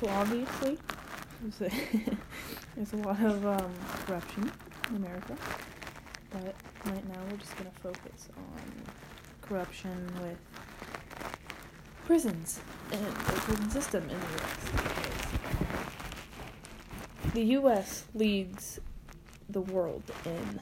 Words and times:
So 0.00 0.08
obviously, 0.10 0.78
there's 1.42 1.72
a, 1.72 1.76
there's 2.76 2.92
a 2.92 2.96
lot 2.98 3.20
of 3.20 3.44
um, 3.44 3.72
corruption 4.06 4.52
in 4.90 4.96
America, 4.96 5.36
but 6.30 6.54
right 6.84 7.08
now 7.08 7.20
we're 7.28 7.36
just 7.38 7.56
gonna 7.56 7.72
focus 7.82 8.28
on 8.36 8.62
corruption 9.42 10.12
with 10.22 10.38
prisons 12.04 12.60
and 12.92 13.04
the 13.04 13.32
prison 13.40 13.70
system 13.70 14.02
in 14.04 14.08
the 14.08 14.14
U.S. 14.14 14.78
The 17.34 17.42
U.S. 17.42 18.04
leads 18.14 18.78
the 19.48 19.62
world 19.62 20.04
in 20.24 20.60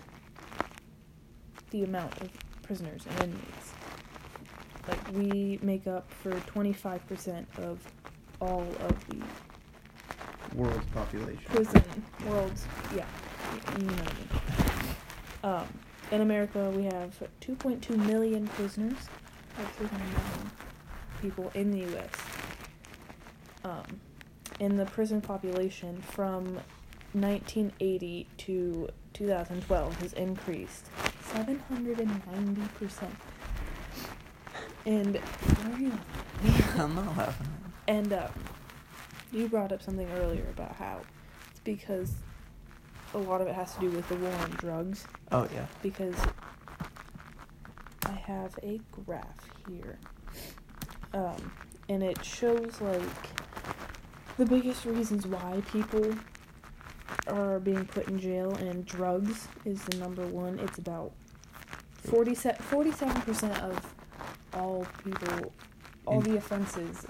the 1.71 1.85
amount 1.85 2.23
of 2.23 2.31
prisoners 2.63 3.05
and 3.07 3.25
inmates. 3.25 3.73
Like 4.89 5.13
we 5.13 5.59
make 5.63 5.87
up 5.87 6.11
for 6.11 6.33
25% 6.33 7.45
of 7.59 7.81
all 8.41 8.67
of 8.81 9.09
the 9.09 9.21
World's 10.55 10.87
population. 10.87 11.43
prison 11.47 11.83
world's 12.27 12.65
yeah 12.95 13.05
you 13.79 13.85
know 13.85 13.93
what 13.93 14.13
I 14.13 14.15
mean. 14.15 15.57
Um, 15.63 15.69
in 16.13 16.21
America, 16.21 16.71
we 16.71 16.85
have 16.85 17.21
2.2 17.41 17.97
million 18.07 18.47
prisoners, 18.49 18.97
like 19.59 19.73
300 19.75 20.05
million 20.05 20.51
people 21.21 21.51
in 21.55 21.71
the 21.73 21.79
U.S. 21.93 22.11
Um, 23.65 24.01
and 24.61 24.79
the 24.79 24.87
prison 24.87 25.21
population 25.21 26.01
from 26.03 26.61
1980 27.13 28.27
to 28.39 28.89
2012 29.15 30.01
has 30.01 30.13
increased 30.15 30.87
790 31.33 32.63
percent. 32.79 33.15
And 34.85 35.17
why 35.17 35.73
are 35.73 35.79
you? 35.81 35.93
I'm 36.79 36.95
not 36.95 37.17
laughing. 37.17 37.47
And 37.89 38.13
um, 38.13 38.31
you 39.33 39.49
brought 39.49 39.73
up 39.73 39.83
something 39.83 40.09
earlier 40.17 40.47
about 40.51 40.75
how 40.77 41.01
it's 41.51 41.61
because 41.61 42.15
a 43.15 43.19
lot 43.19 43.41
of 43.41 43.49
it 43.49 43.55
has 43.55 43.75
to 43.75 43.81
do 43.81 43.91
with 43.91 44.09
the 44.09 44.17
war 44.17 44.33
on 44.33 44.51
drugs. 44.53 45.07
Oh 45.33 45.49
yeah. 45.55 45.67
Because 45.83 46.17
I 48.05 48.13
have 48.13 48.59
a 48.63 48.81
graph 49.05 49.49
here, 49.69 49.99
um, 51.13 51.53
and 51.89 52.03
it 52.03 52.25
shows 52.25 52.81
like 52.81 53.03
the 54.37 54.47
biggest 54.47 54.85
reasons 54.85 55.27
why 55.27 55.63
people 55.73 56.15
are 57.29 57.59
being 57.59 57.85
put 57.87 58.09
in 58.09 58.19
jail, 58.19 58.55
and 58.57 58.85
drugs 58.85 59.49
is 59.65 59.83
the 59.85 59.97
number 59.99 60.27
one. 60.27 60.59
It's 60.59 60.79
about 60.79 61.13
47 62.05 63.23
percent 63.23 63.63
of 63.63 63.95
all 64.55 64.87
people, 65.05 65.53
all 66.07 66.21
the 66.21 66.37
offenses 66.37 67.07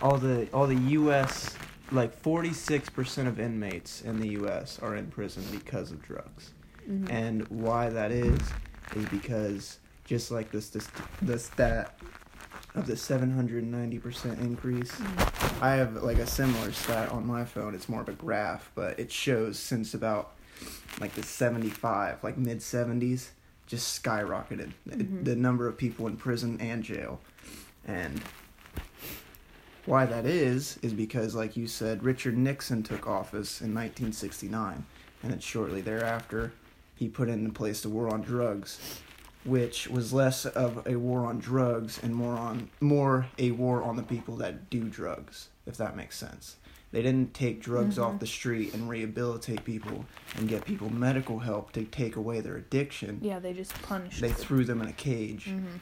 All 0.00 0.16
the 0.18 0.48
all 0.52 0.66
the 0.66 0.76
U.S. 0.76 1.54
like 1.90 2.14
46 2.20 2.88
percent 2.90 3.28
of 3.28 3.40
inmates 3.40 4.02
in 4.02 4.20
the 4.20 4.28
U.S. 4.30 4.78
are 4.80 4.94
in 4.96 5.06
prison 5.08 5.42
because 5.50 5.90
of 5.90 6.02
drugs. 6.02 6.50
Mhm. 6.88 7.10
And 7.10 7.48
why 7.48 7.88
that 7.90 8.10
is 8.12 8.38
is 8.94 9.04
because 9.06 9.78
just 10.04 10.30
like 10.30 10.50
this 10.50 10.70
this 10.70 10.88
the 11.22 11.38
stat 11.38 11.98
of 12.74 12.86
the 12.86 12.94
790% 12.94 14.38
increase, 14.40 14.92
Mhm. 14.92 15.62
I 15.62 15.72
have 15.76 15.94
like 16.02 16.18
a 16.18 16.26
similar 16.26 16.70
stat 16.72 17.10
on 17.10 17.26
my 17.26 17.44
phone. 17.44 17.74
It's 17.74 17.88
more 17.88 18.02
of 18.02 18.08
a 18.08 18.12
graph, 18.12 18.70
but 18.74 18.98
it 19.00 19.10
shows 19.10 19.58
since 19.58 19.94
about 19.94 20.34
like 21.00 21.14
the 21.14 21.22
75, 21.22 22.22
like 22.22 22.38
mid 22.38 22.58
70s, 22.62 23.30
just 23.66 24.00
skyrocketed 24.02 24.72
Mhm. 24.88 25.24
the 25.24 25.34
number 25.36 25.66
of 25.66 25.76
people 25.76 26.06
in 26.06 26.16
prison 26.16 26.56
and 26.60 26.82
jail. 26.84 27.20
And 27.84 28.20
why 29.88 30.04
that 30.06 30.26
is 30.26 30.78
is 30.82 30.92
because 30.92 31.34
like 31.34 31.56
you 31.56 31.66
said 31.66 32.02
Richard 32.02 32.36
Nixon 32.36 32.82
took 32.82 33.06
office 33.06 33.60
in 33.60 33.74
1969 33.74 34.84
and 35.22 35.32
then 35.32 35.38
shortly 35.40 35.80
thereafter 35.80 36.52
he 36.94 37.08
put 37.08 37.28
into 37.28 37.50
place 37.52 37.80
the 37.82 37.88
war 37.88 38.12
on 38.12 38.20
drugs 38.22 39.00
which 39.44 39.88
was 39.88 40.12
less 40.12 40.44
of 40.46 40.86
a 40.86 40.96
war 40.96 41.24
on 41.24 41.38
drugs 41.38 41.98
and 42.02 42.14
more 42.14 42.36
on 42.36 42.68
more 42.80 43.26
a 43.38 43.50
war 43.52 43.82
on 43.82 43.96
the 43.96 44.02
people 44.02 44.36
that 44.36 44.68
do 44.70 44.84
drugs 44.84 45.48
if 45.66 45.76
that 45.76 45.96
makes 45.96 46.16
sense 46.18 46.56
they 46.90 47.02
didn't 47.02 47.34
take 47.34 47.60
drugs 47.60 47.96
Mhm. 47.98 48.02
off 48.04 48.18
the 48.20 48.26
street 48.26 48.72
and 48.74 48.88
rehabilitate 48.88 49.62
people 49.64 50.06
and 50.36 50.48
get 50.48 50.64
people 50.64 50.90
medical 50.90 51.38
help 51.40 51.72
to 51.72 51.84
take 51.84 52.16
away 52.16 52.40
their 52.40 52.56
addiction 52.56 53.18
Yeah, 53.22 53.38
they 53.38 53.52
just 53.52 53.74
punished. 53.82 54.20
they 54.20 54.28
them. 54.28 54.36
threw 54.36 54.64
them 54.64 54.80
in 54.82 54.88
a 54.88 54.92
cage 54.92 55.46
Mhm. 55.46 55.80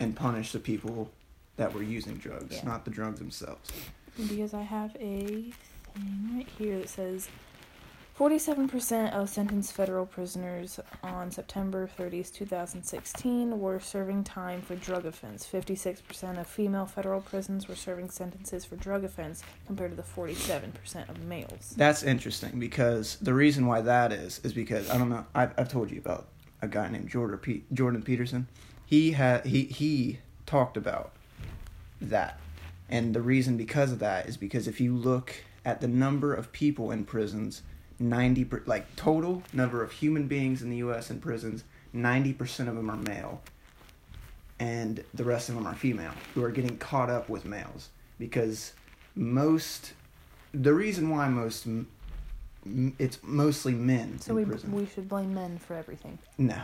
and 0.00 0.14
punished 0.16 0.52
the 0.52 0.58
people 0.58 1.10
that 1.58 1.72
were 1.74 1.82
using 1.82 2.16
drugs 2.16 2.56
Yeah. 2.56 2.64
not 2.64 2.84
the 2.86 2.90
drugs 2.90 3.18
themselves 3.18 3.70
Because 4.16 4.54
I 4.54 4.62
have 4.62 4.96
a 4.98 5.52
thing 5.94 6.30
right 6.34 6.48
here 6.58 6.78
that 6.78 6.88
says 6.88 7.28
47% 8.18 9.12
of 9.12 9.28
sentenced 9.28 9.72
federal 9.72 10.04
prisoners 10.04 10.80
on 11.04 11.30
September 11.30 11.88
30th, 11.96 12.32
2016 12.34 13.60
were 13.60 13.78
serving 13.78 14.24
time 14.24 14.60
for 14.60 14.74
drug 14.74 15.06
offense. 15.06 15.46
56% 15.46 16.40
of 16.40 16.46
female 16.48 16.84
federal 16.84 17.20
prisons 17.20 17.68
were 17.68 17.76
serving 17.76 18.10
sentences 18.10 18.64
for 18.64 18.74
drug 18.74 19.04
offense 19.04 19.44
compared 19.66 19.92
to 19.92 19.96
the 19.96 20.02
47% 20.02 21.08
of 21.08 21.20
males. 21.22 21.74
That's 21.76 22.02
interesting 22.02 22.58
because 22.58 23.18
the 23.22 23.34
reason 23.34 23.66
why 23.66 23.82
that 23.82 24.10
is 24.12 24.40
is 24.42 24.52
because 24.52 24.90
I 24.90 24.98
don't 24.98 25.10
know. 25.10 25.24
I've, 25.32 25.52
I've 25.56 25.68
told 25.68 25.88
you 25.92 25.98
about 26.00 26.26
a 26.60 26.66
guy 26.66 26.88
named 26.88 27.08
Jordan 27.08 27.38
Pe- 27.38 27.62
Jordan 27.72 28.02
Peterson. 28.02 28.48
He 28.84 29.12
had 29.12 29.46
he 29.46 29.62
he 29.64 30.18
talked 30.44 30.76
about 30.76 31.12
that, 32.00 32.38
and 32.88 33.14
the 33.14 33.20
reason 33.22 33.56
because 33.56 33.92
of 33.92 33.98
that 34.00 34.26
is 34.28 34.36
because 34.36 34.66
if 34.68 34.80
you 34.80 34.94
look 34.94 35.34
at 35.64 35.80
the 35.80 35.88
number 35.88 36.34
of 36.34 36.52
people 36.52 36.90
in 36.90 37.04
prisons, 37.04 37.62
ninety 37.98 38.44
per, 38.44 38.62
like 38.66 38.94
total 38.96 39.42
number 39.52 39.82
of 39.82 39.92
human 39.92 40.26
beings 40.28 40.62
in 40.62 40.70
the 40.70 40.76
U.S. 40.78 41.10
in 41.10 41.20
prisons, 41.20 41.64
ninety 41.92 42.32
percent 42.32 42.68
of 42.68 42.74
them 42.76 42.88
are 42.90 42.96
male, 42.96 43.42
and 44.58 45.04
the 45.14 45.24
rest 45.24 45.48
of 45.48 45.54
them 45.54 45.66
are 45.66 45.74
female 45.74 46.12
who 46.34 46.42
are 46.44 46.50
getting 46.50 46.78
caught 46.78 47.10
up 47.10 47.28
with 47.28 47.44
males 47.44 47.90
because 48.18 48.72
most 49.14 49.92
the 50.54 50.72
reason 50.72 51.10
why 51.10 51.28
most 51.28 51.66
it's 52.98 53.18
mostly 53.22 53.72
men 53.72 54.18
So 54.20 54.34
we, 54.34 54.44
prison. 54.44 54.72
we 54.72 54.86
should 54.86 55.08
blame 55.08 55.32
men 55.34 55.58
for 55.58 55.74
everything. 55.74 56.18
no, 56.38 56.60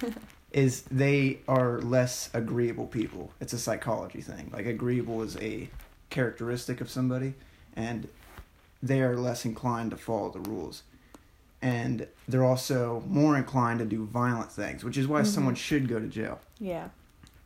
is 0.54 0.82
they 0.82 1.40
are 1.48 1.80
less 1.80 2.30
agreeable 2.32 2.86
people. 2.86 3.32
It's 3.40 3.52
a 3.52 3.58
psychology 3.58 4.20
thing. 4.20 4.50
Like 4.52 4.66
agreeable 4.66 5.20
is 5.22 5.36
a 5.38 5.68
characteristic 6.10 6.80
of 6.80 6.88
somebody, 6.88 7.34
and 7.74 8.08
they 8.80 9.02
are 9.02 9.16
less 9.16 9.44
inclined 9.44 9.90
to 9.90 9.96
follow 9.96 10.30
the 10.30 10.38
rules. 10.48 10.84
And 11.60 12.06
they're 12.28 12.44
also 12.44 13.02
more 13.08 13.36
inclined 13.36 13.80
to 13.80 13.84
do 13.84 14.04
violent 14.06 14.52
things, 14.52 14.84
which 14.84 14.96
is 14.96 15.08
why 15.08 15.22
Mhm. 15.22 15.26
someone 15.26 15.54
should 15.56 15.88
go 15.88 15.98
to 15.98 16.06
jail. 16.06 16.40
Yeah. 16.60 16.90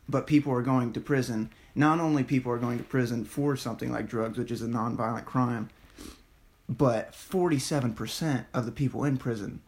But 0.07 0.27
people 0.27 0.53
are 0.53 0.61
going 0.61 0.93
to 0.93 1.01
prison. 1.01 1.49
Not 1.73 1.99
only 1.99 2.23
people 2.23 2.51
are 2.51 2.57
going 2.59 2.77
to 2.77 2.83
prison 2.83 3.25
for 3.25 3.55
something 3.55 3.91
like 3.91 4.07
drugs, 4.07 4.37
which 4.37 4.51
is 4.51 4.61
a 4.61 4.67
nonviolent 4.67 5.25
crime, 5.25 5.69
but 6.67 7.15
47% 7.15 8.45
of 8.53 8.67
the 8.67 8.71
people 8.71 9.03
in 9.03 9.17
prison 9.17 9.61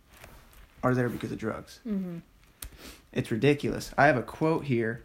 are 0.83 0.93
there 0.93 1.09
because 1.09 1.31
of 1.31 1.39
drugs. 1.39 1.79
Mm-hmm. 1.87 2.17
It's 3.11 3.31
ridiculous. 3.31 3.91
I 3.97 4.07
have 4.07 4.17
a 4.17 4.23
quote 4.23 4.65
here 4.65 5.03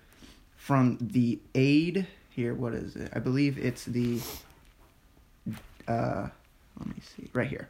from 0.57 0.99
the 1.01 1.39
aide. 1.55 2.07
Here, 2.31 2.55
what 2.55 2.75
is 2.75 2.97
it? 2.97 3.11
I 3.15 3.19
believe 3.19 3.59
it's 3.59 3.85
the. 3.85 4.21
Uh, 5.89 6.29
let 6.79 6.89
me 6.89 6.95
see. 7.01 7.31
Right 7.33 7.49
here. 7.49 7.69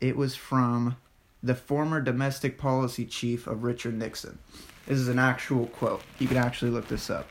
It 0.00 0.16
was 0.16 0.34
from 0.34 0.96
the 1.42 1.54
former 1.54 2.00
domestic 2.00 2.58
policy 2.58 3.04
chief 3.04 3.46
of 3.46 3.64
Richard 3.64 3.94
Nixon. 3.94 4.38
This 4.86 4.98
is 4.98 5.08
an 5.08 5.18
actual 5.18 5.66
quote. 5.66 6.02
You 6.18 6.26
can 6.26 6.36
actually 6.36 6.70
look 6.70 6.88
this 6.88 7.10
up. 7.10 7.28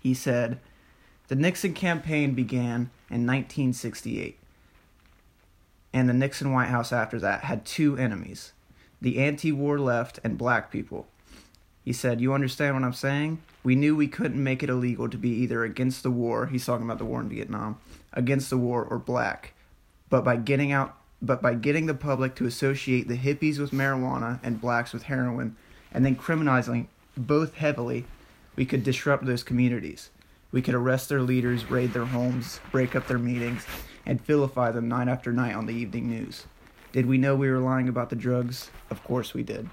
He 0.00 0.14
said, 0.14 0.60
The 1.28 1.34
Nixon 1.34 1.74
campaign 1.74 2.34
began 2.34 2.90
in 3.10 3.26
1968, 3.26 4.38
and 5.92 6.08
the 6.08 6.14
Nixon 6.14 6.52
White 6.52 6.68
House 6.68 6.92
after 6.92 7.18
that 7.20 7.44
had 7.44 7.64
two 7.64 7.96
enemies 7.96 8.52
the 9.00 9.18
anti 9.18 9.52
war 9.52 9.78
left 9.78 10.18
and 10.24 10.38
black 10.38 10.70
people. 10.70 11.06
He 11.84 11.92
said, 11.92 12.20
You 12.20 12.32
understand 12.34 12.74
what 12.74 12.84
I'm 12.84 12.92
saying? 12.92 13.40
We 13.62 13.74
knew 13.74 13.96
we 13.96 14.08
couldn't 14.08 14.42
make 14.42 14.62
it 14.62 14.70
illegal 14.70 15.08
to 15.08 15.16
be 15.16 15.30
either 15.30 15.64
against 15.64 16.02
the 16.02 16.10
war, 16.10 16.46
he's 16.46 16.66
talking 16.66 16.84
about 16.84 16.98
the 16.98 17.04
war 17.04 17.20
in 17.20 17.28
Vietnam, 17.28 17.78
against 18.12 18.50
the 18.50 18.58
war 18.58 18.84
or 18.84 18.98
black. 18.98 19.54
But 20.10 20.24
by 20.24 20.36
getting 20.36 20.72
out 20.72 20.96
but 21.20 21.42
by 21.42 21.54
getting 21.54 21.86
the 21.86 21.94
public 21.94 22.36
to 22.36 22.46
associate 22.46 23.08
the 23.08 23.16
hippies 23.18 23.58
with 23.58 23.72
marijuana 23.72 24.38
and 24.42 24.60
blacks 24.60 24.92
with 24.92 25.04
heroin 25.04 25.56
and 25.92 26.04
then 26.04 26.14
criminalizing 26.14 26.86
both 27.16 27.54
heavily, 27.54 28.04
we 28.54 28.64
could 28.64 28.84
disrupt 28.84 29.26
those 29.26 29.42
communities. 29.42 30.10
We 30.52 30.62
could 30.62 30.74
arrest 30.74 31.08
their 31.08 31.22
leaders, 31.22 31.70
raid 31.70 31.92
their 31.92 32.04
homes, 32.04 32.60
break 32.70 32.94
up 32.94 33.06
their 33.06 33.18
meetings, 33.18 33.66
and 34.06 34.24
vilify 34.24 34.70
them 34.70 34.88
night 34.88 35.08
after 35.08 35.32
night 35.32 35.54
on 35.54 35.66
the 35.66 35.74
evening 35.74 36.08
news. 36.08 36.44
Did 36.92 37.06
we 37.06 37.18
know 37.18 37.36
we 37.36 37.50
were 37.50 37.58
lying 37.58 37.88
about 37.88 38.10
the 38.10 38.16
drugs? 38.16 38.70
Of 38.90 39.02
course 39.04 39.34
we 39.34 39.42
did. 39.42 39.68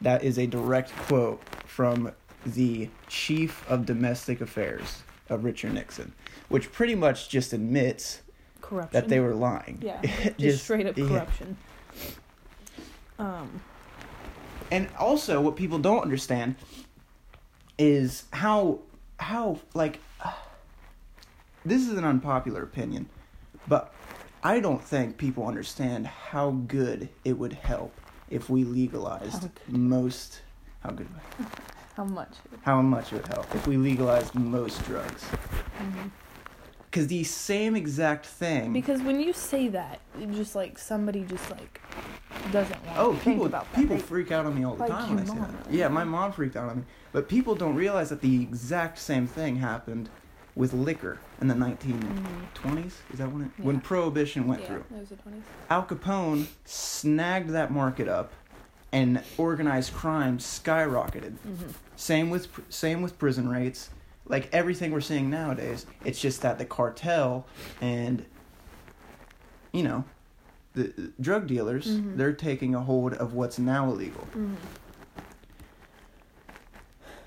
That 0.00 0.24
is 0.24 0.38
a 0.38 0.46
direct 0.46 0.92
quote 0.92 1.42
from 1.66 2.12
the 2.44 2.88
chief 3.08 3.68
of 3.68 3.86
domestic 3.86 4.40
affairs 4.40 5.02
of 5.28 5.44
Richard 5.44 5.74
Nixon, 5.74 6.12
which 6.48 6.70
pretty 6.72 6.94
much 6.94 7.28
just 7.28 7.52
admits 7.52 8.22
Corruption. 8.60 8.90
that 8.92 9.08
they 9.08 9.20
were 9.20 9.34
lying. 9.34 9.80
Yeah, 9.82 10.00
just, 10.38 10.64
straight 10.64 10.86
up 10.86 10.96
yeah. 10.96 11.08
corruption. 11.08 11.56
Um, 13.18 13.60
And 14.70 14.88
also, 14.98 15.40
what 15.40 15.56
people 15.56 15.78
don't 15.78 16.02
understand 16.02 16.56
is 17.78 18.24
how 18.32 18.80
how 19.18 19.58
like 19.74 19.98
this 21.64 21.82
is 21.82 21.96
an 21.96 22.04
unpopular 22.04 22.62
opinion, 22.62 23.08
but 23.66 23.92
I 24.46 24.60
don't 24.60 24.82
think 24.82 25.18
people 25.18 25.44
understand 25.46 26.06
how 26.06 26.50
good 26.68 27.08
it 27.24 27.36
would 27.36 27.52
help 27.52 27.92
if 28.30 28.48
we 28.48 28.62
legalized 28.64 29.32
How 29.42 29.50
good. 29.66 29.76
most 29.76 30.42
how 30.84 30.90
good 30.90 31.08
how 31.96 32.04
much? 32.04 32.34
how 32.62 32.80
much 32.80 33.12
it 33.12 33.16
would 33.16 33.26
help 33.28 33.52
if 33.54 33.66
we 33.66 33.76
legalized 33.76 34.34
most 34.36 34.84
drugs. 34.84 35.22
Mhm. 35.80 36.10
Cuz 36.92 37.08
the 37.08 37.24
same 37.24 37.74
exact 37.76 38.24
thing 38.26 38.72
Because 38.72 39.02
when 39.02 39.18
you 39.20 39.32
say 39.32 39.66
that, 39.68 39.98
just 40.40 40.54
like 40.54 40.78
somebody 40.78 41.22
just 41.34 41.50
like 41.50 41.80
doesn't 42.52 42.80
want 42.86 42.98
Oh, 42.98 43.12
to 43.14 43.18
people 43.28 43.46
about 43.46 43.66
that. 43.72 43.80
people 43.80 43.96
They- 43.96 44.02
freak 44.12 44.30
out 44.30 44.46
on 44.46 44.54
me 44.54 44.64
all 44.64 44.74
the 44.76 44.82
Like 44.84 44.90
time 44.92 45.08
when 45.16 45.24
I 45.24 45.24
say 45.26 45.34
mom, 45.34 45.56
that. 45.64 45.72
Yeah, 45.80 45.88
my 45.88 46.04
mom 46.04 46.30
freaked 46.32 46.56
out 46.56 46.70
on 46.70 46.76
me. 46.78 46.84
But 47.12 47.28
people 47.28 47.54
don't 47.56 47.74
realize 47.74 48.10
that 48.10 48.20
the 48.20 48.40
exact 48.42 48.98
same 48.98 49.26
thing 49.26 49.56
happened 49.56 50.08
with 50.56 50.72
liquor 50.72 51.18
in 51.40 51.46
the 51.48 51.54
1920s. 51.54 52.02
Mhm. 52.64 53.12
Is 53.12 53.18
that 53.18 53.30
when 53.30 53.42
it 53.44 53.50
when 53.62 53.80
prohibition 53.80 54.46
went 54.48 54.62
yeah, 54.62 54.66
through? 54.68 54.84
it 54.90 55.00
was 55.00 55.08
the 55.10 55.16
20s. 55.16 55.42
Al 55.70 55.84
Capone 55.84 56.46
snagged 56.64 57.50
that 57.50 57.70
market 57.70 58.08
up 58.08 58.32
and 58.92 59.22
organized 59.36 59.92
crime 59.92 60.38
skyrocketed. 60.38 61.34
Mhm. 61.46 61.72
Same 61.96 62.30
with 62.30 62.48
same 62.70 63.02
with 63.02 63.18
prison 63.18 63.48
rates. 63.48 63.90
Like 64.28 64.48
everything 64.52 64.90
we're 64.90 65.00
seeing 65.02 65.30
nowadays, 65.30 65.86
it's 66.04 66.20
just 66.20 66.40
that 66.42 66.58
the 66.58 66.64
cartel 66.64 67.46
and 67.80 68.24
you 69.72 69.82
know, 69.82 70.04
the 70.72 71.12
drug 71.20 71.46
dealers, 71.46 71.86
Mhm. 71.86 72.16
they're 72.16 72.32
taking 72.32 72.74
a 72.74 72.80
hold 72.80 73.12
of 73.12 73.34
what's 73.34 73.58
now 73.58 73.90
illegal 73.90 74.26
Mhm. 74.34 74.54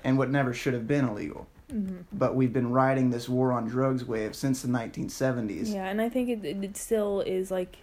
and 0.02 0.18
what 0.18 0.30
never 0.30 0.52
should 0.52 0.74
have 0.74 0.86
been 0.88 1.04
illegal. 1.08 1.46
Mhm. 1.70 2.04
But 2.12 2.34
we've 2.34 2.52
been 2.52 2.70
riding 2.70 3.10
this 3.10 3.28
war 3.28 3.52
on 3.52 3.66
drugs 3.68 4.04
wave 4.04 4.34
since 4.34 4.62
the 4.62 4.68
1970s. 4.68 5.72
Yeah, 5.72 5.86
and 5.86 6.00
I 6.00 6.08
think 6.08 6.28
it, 6.28 6.44
it 6.44 6.62
it 6.64 6.76
still 6.76 7.20
is 7.22 7.50
like 7.50 7.76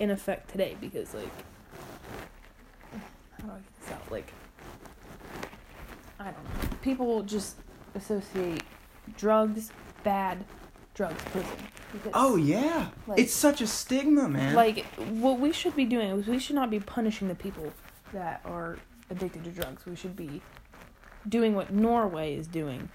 in 0.00 0.10
effect 0.10 0.50
today 0.50 0.76
because 0.80 1.14
like 1.14 1.30
how 3.40 3.46
do 3.48 3.52
I 3.52 3.56
get 3.58 3.80
this 3.80 3.90
out? 3.92 4.10
Like 4.10 4.32
I 6.20 6.24
don't 6.24 6.34
know. 6.34 6.76
People 6.82 7.22
just 7.22 7.56
associate 7.94 8.62
drugs, 9.16 9.70
bad 10.02 10.44
drugs, 10.94 11.22
prison. 11.26 11.50
Because, 11.92 12.12
Oh 12.14 12.36
yeah. 12.36 12.88
Like- 13.06 13.20
it's 13.20 13.32
such 13.32 13.60
a 13.60 13.66
stigma, 13.66 14.28
man. 14.28 14.54
Like 14.54 14.84
what 14.96 15.38
we 15.38 15.52
should 15.52 15.76
be 15.76 15.84
doing 15.84 16.10
is 16.10 16.26
we 16.26 16.38
should 16.38 16.56
not 16.56 16.70
be 16.70 16.80
punishing 16.80 17.28
the 17.28 17.34
people 17.34 17.72
that 18.12 18.40
are 18.44 18.78
addicted 19.10 19.44
to 19.44 19.50
drugs. 19.50 19.86
We 19.86 19.96
should 19.96 20.16
be 20.16 20.42
doing 21.28 21.54
what 21.54 21.72
Norway 21.72 22.34
is 22.34 22.46
doing, 22.46 22.88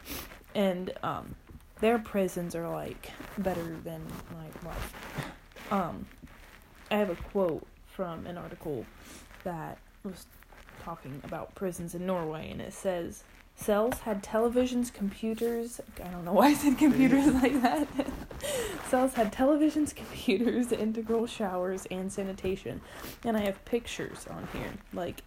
and 0.55 0.94
um, 1.03 1.35
their 1.79 2.00
prisons 2.00 2.55
are 2.55 2.69
like 2.69 3.11
better 3.38 3.77
than 3.83 4.01
my 4.31 4.69
life. 4.69 4.94
Um, 5.71 6.05
I 6.91 6.97
have 6.97 7.09
a 7.09 7.15
quote 7.15 7.65
from 7.88 8.25
an 8.25 8.38
article 8.38 8.85
that 9.44 9.77
was 10.03 10.25
talking 10.83 11.21
about 11.23 11.55
prisons 11.55 11.95
in 11.95 12.05
Norway, 12.05 12.50
and 12.50 12.61
it 12.61 12.73
says. 12.73 13.23
Cells 13.55 14.00
had 14.00 14.23
televisions, 14.23 14.91
computers. 14.91 15.79
I 16.03 16.07
don't 16.07 16.25
know 16.25 16.33
why 16.33 16.47
I 16.47 16.53
said 16.56 16.75
computers 16.75 17.27
like 17.41 17.61
that. 17.61 17.88
Cells 18.89 19.13
had 19.13 19.31
televisions, 19.31 19.94
computers, 19.94 20.71
integral 20.71 21.27
showers, 21.27 21.85
and 21.91 22.11
sanitation. 22.11 22.81
And 23.23 23.38
I 23.38 23.41
have 23.41 23.63
pictures 23.63 24.25
on 24.27 24.47
here. 24.53 24.71
Like, 24.91 25.21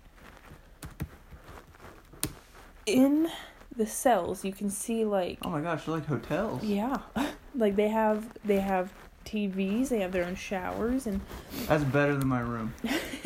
in 2.84 3.28
the 3.76 3.86
cells, 3.86 4.44
you 4.44 4.52
can 4.52 4.70
see, 4.70 5.04
like, 5.04 5.38
oh 5.42 5.50
my 5.50 5.60
gosh, 5.60 5.84
they're 5.84 5.94
like 5.96 6.06
hotels. 6.06 6.62
yeah. 6.62 6.98
like, 7.54 7.76
they 7.76 7.88
have, 7.88 8.26
they 8.44 8.60
have 8.60 8.92
TVs, 9.24 9.88
they 9.88 10.00
have 10.00 10.12
their 10.12 10.24
own 10.24 10.34
showers, 10.36 11.06
and, 11.06 11.20
That's 11.66 11.84
better 11.84 12.14
than 12.16 12.28
my 12.28 12.40
room. 12.40 12.74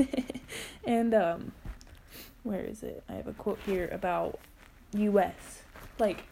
and, 0.85 1.15
um, 1.15 1.53
where 2.43 2.63
is 2.63 2.83
it? 2.83 3.03
I 3.09 3.13
have 3.15 3.27
a 3.27 3.33
quote 3.33 3.59
here 3.67 3.89
about 3.93 4.39
U.S. 4.95 5.63
Like, 5.99 6.25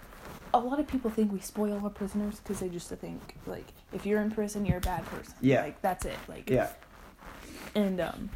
a 0.54 0.58
lot 0.58 0.80
of 0.80 0.86
people 0.86 1.10
think 1.10 1.30
we 1.32 1.40
spoil 1.40 1.78
our 1.84 1.90
prisoners 1.90 2.40
because 2.40 2.60
they 2.60 2.68
just 2.70 2.88
think, 2.88 3.20
like, 3.46 3.66
if 3.92 4.06
you're 4.06 4.20
in 4.22 4.30
prison, 4.30 4.64
you're 4.64 4.78
a 4.78 4.80
bad 4.80 5.04
person. 5.06 5.34
Yeah. 5.42 5.62
Like, 5.62 5.82
that's 5.82 6.06
it. 6.06 6.16
Like, 6.26 6.48
Yeah. 6.48 6.70
and 7.74 8.00
um 8.00 8.30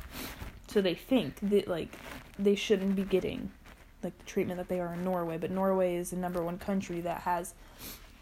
so 0.68 0.80
they 0.82 0.94
think 0.94 1.38
that 1.42 1.66
like 1.68 1.88
they 2.38 2.54
shouldn't 2.54 2.94
be 2.96 3.02
getting 3.02 3.50
like 4.04 4.16
the 4.18 4.24
treatment 4.24 4.58
that 4.58 4.68
they 4.68 4.80
are 4.80 4.92
in 4.94 5.04
Norway 5.04 5.38
but 5.38 5.50
Norway 5.50 5.96
is 5.96 6.10
the 6.10 6.16
number 6.16 6.42
one 6.42 6.58
country 6.58 7.00
that 7.02 7.22
has 7.22 7.54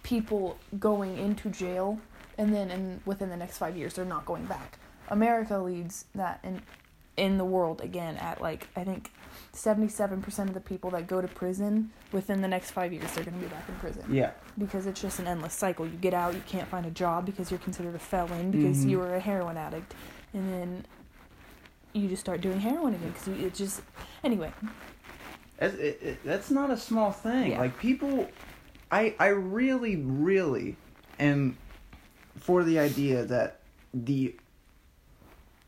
people 0.02 0.58
going 0.78 1.18
into 1.18 1.48
jail 1.50 1.98
and 2.38 2.54
then 2.54 2.70
in 2.70 3.00
within 3.04 3.28
the 3.30 3.36
next 3.36 3.58
5 3.58 3.76
years 3.76 3.94
they're 3.94 4.04
not 4.04 4.24
going 4.26 4.46
back 4.46 4.78
America 5.08 5.58
leads 5.58 6.04
that 6.14 6.40
in 6.42 6.62
in 7.16 7.36
the 7.38 7.44
world 7.44 7.80
again 7.82 8.16
at 8.16 8.40
like 8.40 8.68
I 8.76 8.84
think 8.84 9.10
77% 9.52 10.38
of 10.48 10.54
the 10.54 10.60
people 10.60 10.90
that 10.90 11.06
go 11.06 11.20
to 11.20 11.28
prison 11.28 11.90
within 12.12 12.40
the 12.40 12.48
next 12.48 12.70
5 12.70 12.92
years 12.92 13.10
they're 13.12 13.24
going 13.24 13.36
to 13.36 13.42
be 13.42 13.48
back 13.52 13.68
in 13.68 13.74
prison 13.76 14.04
Yeah. 14.08 14.30
because 14.56 14.86
it's 14.86 15.00
just 15.00 15.18
an 15.18 15.26
endless 15.26 15.54
cycle. 15.54 15.86
You 15.86 15.96
get 15.96 16.14
out, 16.14 16.34
you 16.34 16.42
can't 16.46 16.68
find 16.68 16.86
a 16.86 16.90
job 16.90 17.26
because 17.26 17.50
you're 17.50 17.58
considered 17.60 17.94
a 17.94 17.98
felon 17.98 18.50
because 18.52 18.84
Mhm. 18.84 18.90
you 18.90 18.98
were 18.98 19.14
a 19.16 19.20
heroin 19.20 19.56
addict, 19.56 19.94
and 20.32 20.52
then 20.52 20.86
you 21.92 22.08
just 22.08 22.20
start 22.20 22.40
doing 22.40 22.60
heroin 22.60 22.94
again 22.94 23.10
because 23.10 23.28
it 23.28 23.54
just 23.54 23.82
anyway. 24.22 24.52
That's, 25.60 25.74
it, 25.74 25.98
it, 26.02 26.24
that's 26.24 26.50
not 26.50 26.70
a 26.70 26.76
small 26.76 27.12
thing. 27.12 27.52
Yeah. 27.52 27.60
Like 27.60 27.78
people, 27.78 28.28
I 28.90 29.14
I 29.18 29.28
really 29.28 29.96
really 29.96 30.76
am 31.20 31.56
for 32.36 32.64
the 32.64 32.78
idea 32.78 33.24
that 33.26 33.60
the 33.92 34.34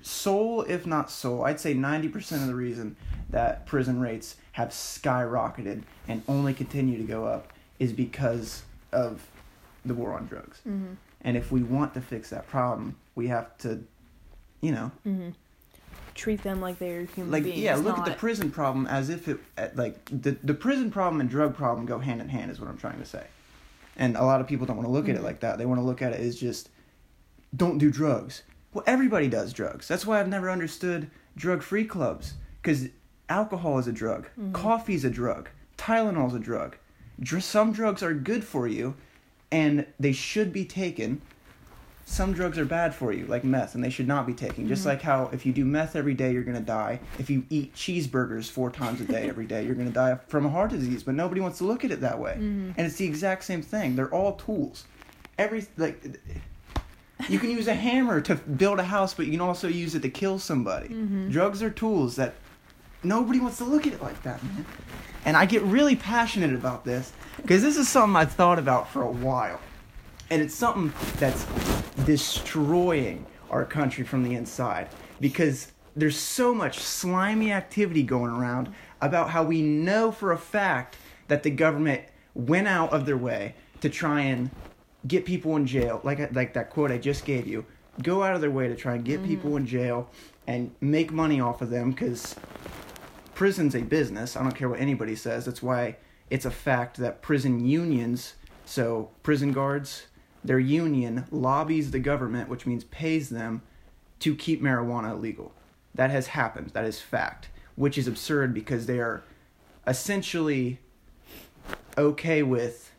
sole, 0.01 0.63
if 0.63 0.87
not 0.87 1.11
sole, 1.11 1.45
I'd 1.45 1.61
say 1.61 1.75
ninety 1.75 2.09
percent 2.09 2.43
of 2.43 2.49
the 2.49 2.55
reason 2.55 2.97
that 3.31 3.67
prison 3.67 4.01
rates 4.01 4.37
have 4.53 4.71
skyrocketed 4.71 5.83
and 6.09 6.23
only 6.27 6.55
continue 6.55 6.97
to 6.99 7.05
go 7.05 7.27
up 7.27 7.53
is 7.79 7.93
because 7.93 8.63
of 8.93 9.27
the 9.85 9.95
war 9.95 10.15
on 10.15 10.27
drugs. 10.27 10.59
Mm-hmm. 10.67 10.95
And 11.21 11.37
if 11.37 11.53
we 11.53 11.63
want 11.63 11.95
to 11.95 12.01
fix 12.01 12.31
that 12.31 12.49
problem, 12.49 12.97
we 13.15 13.29
have 13.29 13.57
to, 13.59 13.85
you 14.61 14.73
know, 14.73 14.91
Mm-hmm. 15.07 15.31
Treat 16.15 16.43
them 16.43 16.61
like 16.61 16.79
they're 16.79 17.05
human 17.05 17.31
like 17.33 17.45
beings. 17.45 17.59
yeah 17.59 17.77
look 17.77 17.99
at 17.99 18.05
the 18.05 18.13
prison 18.13 18.51
problem 18.51 18.87
as 18.87 19.09
if 19.09 19.29
it 19.29 19.41
like 19.77 20.05
the 20.07 20.37
the 20.45 20.55
prison 20.55 20.91
problem 20.91 21.21
and 21.21 21.29
drug 21.31 21.55
problem 21.57 21.87
go 21.87 21.99
hand 21.99 22.21
in 22.21 22.29
hand 22.29 22.51
is 22.51 22.61
what 22.61 22.69
i'm 22.69 22.77
trying 22.79 22.99
to 22.99 23.05
say. 23.07 23.25
And 23.97 24.17
a 24.17 24.25
lot 24.25 24.41
of 24.41 24.47
people 24.47 24.67
don't 24.67 24.77
want 24.77 24.89
to 24.89 24.93
look 24.93 25.09
at 25.09 25.15
it 25.17 25.21
Mhm. 25.21 25.25
like 25.25 25.41
that. 25.41 25.59
They 25.59 25.67
want 25.67 25.79
to 25.81 25.85
look 25.85 26.01
at 26.03 26.13
it 26.13 26.21
as 26.21 26.37
just 26.39 26.71
don't 27.55 27.79
do 27.79 27.91
drugs. 27.91 28.43
Well 28.73 28.85
everybody 28.87 29.29
does 29.29 29.53
drugs. 29.53 29.89
That's 29.89 30.07
why 30.07 30.21
i've 30.21 30.29
never 30.29 30.51
understood 30.51 31.11
drug 31.37 31.63
free 31.63 31.85
clubs 31.85 32.35
because 32.63 32.89
alcohol 33.29 33.79
is 33.79 33.87
a 33.87 33.93
drug. 33.93 34.29
Mhm. 34.39 34.53
coffee's 34.53 35.05
a 35.05 35.11
drug. 35.11 35.49
Tylenol's 35.79 36.35
a 36.35 36.39
drug. 36.39 36.77
Dr- 37.21 37.43
some 37.43 37.73
drugs 37.73 38.03
are 38.03 38.15
good 38.15 38.45
for 38.45 38.67
you 38.69 38.95
and 39.51 39.87
they 40.01 40.13
should 40.13 40.53
be 40.53 40.65
taken 40.65 41.21
some 42.13 42.35
drugs 42.35 42.59
are 42.59 42.67
bad 42.67 42.95
for 42.95 43.11
you, 43.11 43.25
like 43.27 43.43
meth, 43.43 43.75
and 43.75 43.83
they 43.83 43.89
should 43.89 44.07
not 44.07 44.27
be 44.27 44.35
taken. 44.35 44.69
Just 44.69 44.83
Mhm. 44.83 44.87
like 44.89 45.03
how 45.03 45.31
if 45.33 45.47
you 45.47 45.53
do 45.53 45.65
meth 45.65 45.97
every 45.97 46.13
day, 46.13 46.31
you're 46.33 46.43
gonna 46.43 46.61
die. 46.61 47.01
If 47.19 47.31
you 47.31 47.45
eat 47.49 47.75
cheeseburgers 47.75 48.51
four 48.51 48.71
times 48.71 49.01
a 49.01 49.05
day 49.05 49.27
every 49.31 49.47
day, 49.47 49.65
you're 49.65 49.75
gonna 49.75 49.91
die 49.91 50.19
from 50.29 50.45
a 50.45 50.51
heart 50.51 50.71
disease. 50.73 51.03
But 51.03 51.15
nobody 51.15 51.41
wants 51.41 51.57
to 51.59 51.65
look 51.65 51.85
at 51.87 51.91
it 51.91 52.03
that 52.03 52.19
way. 52.19 52.37
Mhm. 52.39 52.75
And 52.77 52.87
it's 52.87 52.97
the 52.97 53.07
exact 53.07 53.45
same 53.45 53.63
thing. 53.63 53.97
They're 53.97 54.13
all 54.13 54.35
tools. 54.35 54.85
Every 55.39 55.65
like, 55.79 56.03
you 57.31 57.39
can 57.39 57.51
use 57.51 57.67
a 57.67 57.75
hammer 57.75 58.21
to 58.21 58.35
build 58.35 58.79
a 58.79 58.85
house, 58.85 59.15
but 59.15 59.25
you 59.25 59.33
can 59.33 59.41
also 59.41 59.67
use 59.67 59.95
it 59.95 60.03
to 60.03 60.11
kill 60.11 60.39
somebody. 60.39 60.89
Mhm. 60.91 61.31
Drugs 61.33 61.63
are 61.63 61.71
tools 61.71 62.17
that 62.17 62.35
nobody 63.03 63.41
wants 63.41 63.57
to 63.59 63.65
look 63.65 63.87
at 63.87 63.95
it 63.95 64.03
like 64.03 64.23
that, 64.25 64.43
man. 64.45 64.67
And 65.25 65.35
I 65.37 65.47
get 65.47 65.63
really 65.63 65.97
passionate 65.97 66.53
about 66.53 66.85
this 66.85 67.13
because 67.41 67.63
this 67.63 67.79
is 67.79 67.89
something 67.89 68.17
I've 68.17 68.33
thought 68.33 68.59
about 68.59 68.93
for 68.93 69.01
a 69.03 69.11
while. 69.11 69.61
And 70.31 70.41
it's 70.43 70.55
something 70.55 70.93
that's 71.19 71.47
destroying 72.05 73.27
our 73.51 73.65
country 73.65 74.05
from 74.05 74.23
the 74.23 74.35
inside 74.35 74.89
because 75.21 75.73
there's 75.95 76.19
so 76.19 76.55
much 76.55 76.79
slimy 76.79 77.53
activity 77.53 78.03
going 78.03 78.33
around 78.33 78.73
about 79.01 79.31
how 79.31 79.43
we 79.43 79.61
know 79.61 80.11
for 80.11 80.33
a 80.33 80.39
fact 80.39 80.97
that 81.29 81.43
the 81.43 81.51
government 81.51 82.03
went 82.35 82.67
out 82.67 82.93
of 82.93 83.05
their 83.05 83.17
way 83.17 83.55
to 83.81 83.91
try 83.91 84.21
and 84.21 84.51
get 85.07 85.25
people 85.25 85.57
in 85.57 85.67
jail. 85.67 86.01
Like 86.03 86.35
like 86.35 86.55
that 86.55 86.71
quote 86.71 86.91
I 86.91 86.99
just 86.99 87.25
gave 87.25 87.47
you. 87.47 87.65
Go 88.03 88.23
out 88.23 88.35
of 88.35 88.41
their 88.41 88.51
way 88.51 88.69
to 88.69 88.75
try 88.75 88.95
and 88.95 89.05
get 89.05 89.21
mm-hmm. 89.21 89.29
people 89.29 89.57
in 89.57 89.67
jail 89.67 90.09
and 90.47 90.75
make 90.81 91.13
money 91.13 91.41
off 91.41 91.61
of 91.61 91.71
them 91.71 91.93
cuz 91.93 92.35
prison's 93.35 93.75
a 93.75 93.83
business. 93.83 94.37
I 94.37 94.43
don't 94.43 94.55
care 94.55 94.69
what 94.69 94.81
anybody 94.81 95.15
says. 95.15 95.45
That's 95.45 95.63
why 95.63 95.97
it's 96.31 96.47
a 96.47 96.51
fact 96.51 96.97
that 96.99 97.21
prison 97.23 97.67
unions 97.67 98.35
So 98.65 99.11
prison 99.23 99.53
guards, 99.53 100.07
their 100.45 100.59
union 100.59 101.25
lobbies 101.31 101.91
the 101.91 101.99
government, 101.99 102.49
which 102.49 102.67
means 102.67 102.85
pays 102.85 103.29
them 103.31 103.63
to 104.21 104.35
keep 104.35 104.63
marijuana 104.63 105.13
illegal. 105.13 105.53
That 105.95 106.11
has 106.11 106.29
happened. 106.29 106.71
That 106.71 106.85
is 106.85 107.01
fact, 107.01 107.49
which 107.77 107.99
is 107.99 108.07
absurd 108.09 108.55
because 108.55 108.87
they 108.87 108.99
are 108.99 109.23
essentially 109.87 110.79
okay 111.99 112.43
with 112.43 112.91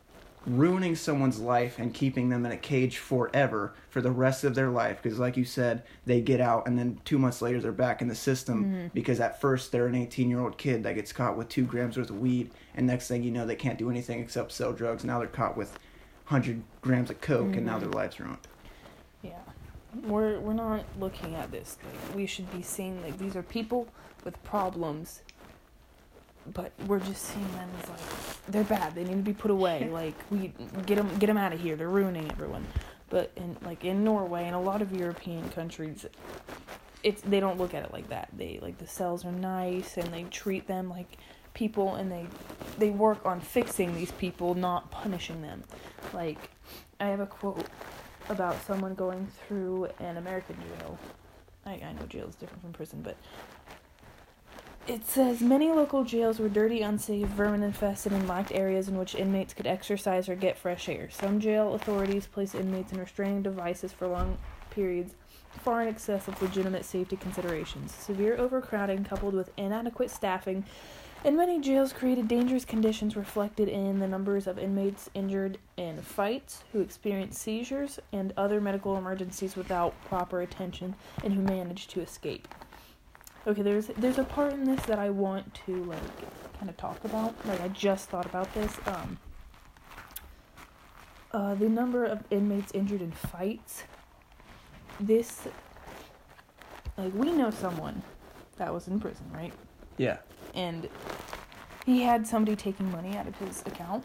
ruining 0.46 0.94
someone's 0.94 1.40
life 1.40 1.78
and 1.78 1.94
keeping 1.94 2.28
them 2.28 2.44
in 2.44 2.52
a 2.52 2.56
cage 2.56 2.98
forever 2.98 3.72
for 3.88 4.02
the 4.02 4.10
rest 4.10 4.44
of 4.44 4.54
their 4.54 4.68
life 4.68 5.00
because 5.02 5.18
like 5.18 5.38
you 5.38 5.44
said 5.44 5.82
they 6.04 6.20
get 6.20 6.38
out 6.38 6.66
and 6.68 6.78
then 6.78 7.00
two 7.06 7.18
months 7.18 7.40
later 7.40 7.58
they're 7.62 7.72
back 7.72 8.02
in 8.02 8.08
the 8.08 8.14
system 8.14 8.64
Mm-hmm. 8.64 8.86
because 8.92 9.20
at 9.20 9.40
first 9.40 9.72
they're 9.72 9.86
an 9.86 9.94
18 9.94 10.28
year 10.28 10.40
old 10.40 10.58
kid 10.58 10.82
that 10.82 10.96
gets 10.96 11.14
caught 11.14 11.38
with 11.38 11.48
two 11.48 11.64
grams 11.64 11.96
worth 11.96 12.10
of 12.10 12.18
weed 12.20 12.50
and 12.74 12.86
next 12.86 13.08
thing 13.08 13.22
you 13.22 13.30
know 13.30 13.46
they 13.46 13.56
can't 13.56 13.78
do 13.78 13.88
anything 13.90 14.20
except 14.20 14.52
sell 14.52 14.74
drugs 14.74 15.02
now 15.02 15.18
they're 15.18 15.28
caught 15.28 15.56
with 15.56 15.78
100 16.28 16.62
grams 16.80 17.10
of 17.10 17.20
coke 17.20 17.54
and 17.54 17.66
now 17.66 17.78
their 17.78 17.88
mm-hmm. 17.88 17.98
life's 17.98 18.18
ruined 18.18 18.38
Yeah. 19.22 19.32
We're 20.04 20.40
we're 20.40 20.54
not 20.54 20.84
looking 20.98 21.34
at 21.36 21.52
this 21.52 21.78
like 21.84 22.16
we 22.16 22.26
should 22.26 22.50
be 22.52 22.62
seeing 22.62 23.00
like 23.02 23.18
these 23.18 23.36
are 23.36 23.42
people 23.42 23.88
with 24.24 24.42
problems 24.42 25.22
but 26.52 26.72
we're 26.86 27.00
just 27.00 27.22
seeing 27.22 27.50
them 27.52 27.68
as 27.82 27.88
like 27.88 27.98
they're 28.48 28.64
bad. 28.64 28.94
They 28.94 29.04
need 29.04 29.16
to 29.16 29.22
be 29.22 29.32
put 29.32 29.50
away. 29.50 29.88
like 29.92 30.14
we 30.30 30.52
get 30.86 30.96
them 30.96 31.08
get 31.18 31.26
them 31.26 31.38
out 31.38 31.52
of 31.52 31.60
here. 31.60 31.76
They're 31.76 31.88
ruining 31.88 32.30
everyone. 32.30 32.66
But 33.08 33.30
in 33.36 33.56
like 33.64 33.84
in 33.84 34.04
Norway 34.04 34.44
and 34.44 34.54
a 34.54 34.58
lot 34.58 34.82
of 34.82 34.94
European 34.94 35.48
countries 35.50 36.06
it's 37.02 37.20
they 37.22 37.38
don't 37.38 37.58
look 37.58 37.74
at 37.74 37.84
it 37.84 37.92
like 37.92 38.08
that. 38.08 38.28
They 38.36 38.58
like 38.60 38.78
the 38.78 38.86
cells 38.86 39.24
are 39.24 39.32
nice 39.32 39.96
and 39.96 40.12
they 40.12 40.24
treat 40.24 40.66
them 40.66 40.88
like 40.88 41.18
people 41.54 41.94
and 41.94 42.10
they 42.10 42.26
they 42.78 42.90
work 42.90 43.24
on 43.24 43.40
fixing 43.40 43.94
these 43.94 44.10
people, 44.12 44.54
not 44.54 44.90
punishing 44.90 45.40
them. 45.42 45.62
Like 46.12 46.38
I 47.00 47.06
have 47.06 47.20
a 47.20 47.26
quote 47.26 47.66
about 48.28 48.60
someone 48.64 48.94
going 48.94 49.26
through 49.46 49.88
an 50.00 50.16
American 50.16 50.56
jail. 50.56 50.98
I, 51.66 51.72
I 51.72 51.92
know 51.92 52.06
jail 52.08 52.28
is 52.28 52.34
different 52.34 52.62
from 52.62 52.72
prison, 52.72 53.00
but 53.02 53.16
it 54.86 55.06
says 55.06 55.40
many 55.40 55.70
local 55.70 56.04
jails 56.04 56.38
were 56.38 56.48
dirty, 56.48 56.82
unsafe, 56.82 57.26
vermin 57.28 57.62
infested, 57.62 58.12
and 58.12 58.28
lacked 58.28 58.52
areas 58.52 58.86
in 58.86 58.98
which 58.98 59.14
inmates 59.14 59.54
could 59.54 59.66
exercise 59.66 60.28
or 60.28 60.34
get 60.34 60.58
fresh 60.58 60.90
air. 60.90 61.08
Some 61.10 61.40
jail 61.40 61.74
authorities 61.74 62.26
place 62.26 62.54
inmates 62.54 62.92
in 62.92 62.98
restraining 62.98 63.42
devices 63.42 63.92
for 63.92 64.06
long 64.06 64.36
periods, 64.68 65.14
far 65.62 65.80
in 65.80 65.88
excess 65.88 66.28
of 66.28 66.40
legitimate 66.42 66.84
safety 66.84 67.16
considerations. 67.16 67.94
Severe 67.94 68.36
overcrowding, 68.36 69.04
coupled 69.04 69.32
with 69.32 69.52
inadequate 69.56 70.10
staffing, 70.10 70.64
in 71.24 71.36
many 71.36 71.58
jails 71.58 71.92
created 71.92 72.28
dangerous 72.28 72.66
conditions 72.66 73.16
reflected 73.16 73.68
in 73.68 73.98
the 73.98 74.06
numbers 74.06 74.46
of 74.46 74.58
inmates 74.58 75.08
injured 75.14 75.56
in 75.78 76.00
fights, 76.02 76.64
who 76.72 76.80
experienced 76.80 77.40
seizures 77.40 77.98
and 78.12 78.34
other 78.36 78.60
medical 78.60 78.98
emergencies 78.98 79.56
without 79.56 79.94
proper 80.04 80.42
attention, 80.42 80.94
and 81.24 81.32
who 81.32 81.40
managed 81.40 81.88
to 81.90 82.00
escape. 82.00 82.46
Okay, 83.46 83.62
there's 83.62 83.86
there's 83.98 84.18
a 84.18 84.24
part 84.24 84.52
in 84.52 84.64
this 84.64 84.80
that 84.82 84.98
I 84.98 85.10
want 85.10 85.54
to 85.66 85.84
like 85.84 86.58
kind 86.58 86.68
of 86.68 86.76
talk 86.76 87.02
about. 87.04 87.34
Like 87.46 87.60
I 87.62 87.68
just 87.68 88.10
thought 88.10 88.26
about 88.26 88.52
this. 88.54 88.76
Um, 88.86 89.18
uh, 91.32 91.54
the 91.54 91.68
number 91.68 92.04
of 92.04 92.22
inmates 92.30 92.72
injured 92.72 93.02
in 93.02 93.10
fights. 93.10 93.82
This, 95.00 95.48
like, 96.96 97.12
we 97.12 97.32
know 97.32 97.50
someone 97.50 98.02
that 98.56 98.72
was 98.72 98.86
in 98.86 99.00
prison, 99.00 99.28
right? 99.34 99.52
yeah 99.96 100.18
and 100.54 100.88
he 101.84 102.02
had 102.02 102.26
somebody 102.26 102.56
taking 102.56 102.90
money 102.90 103.16
out 103.16 103.26
of 103.26 103.36
his 103.36 103.62
account 103.66 104.04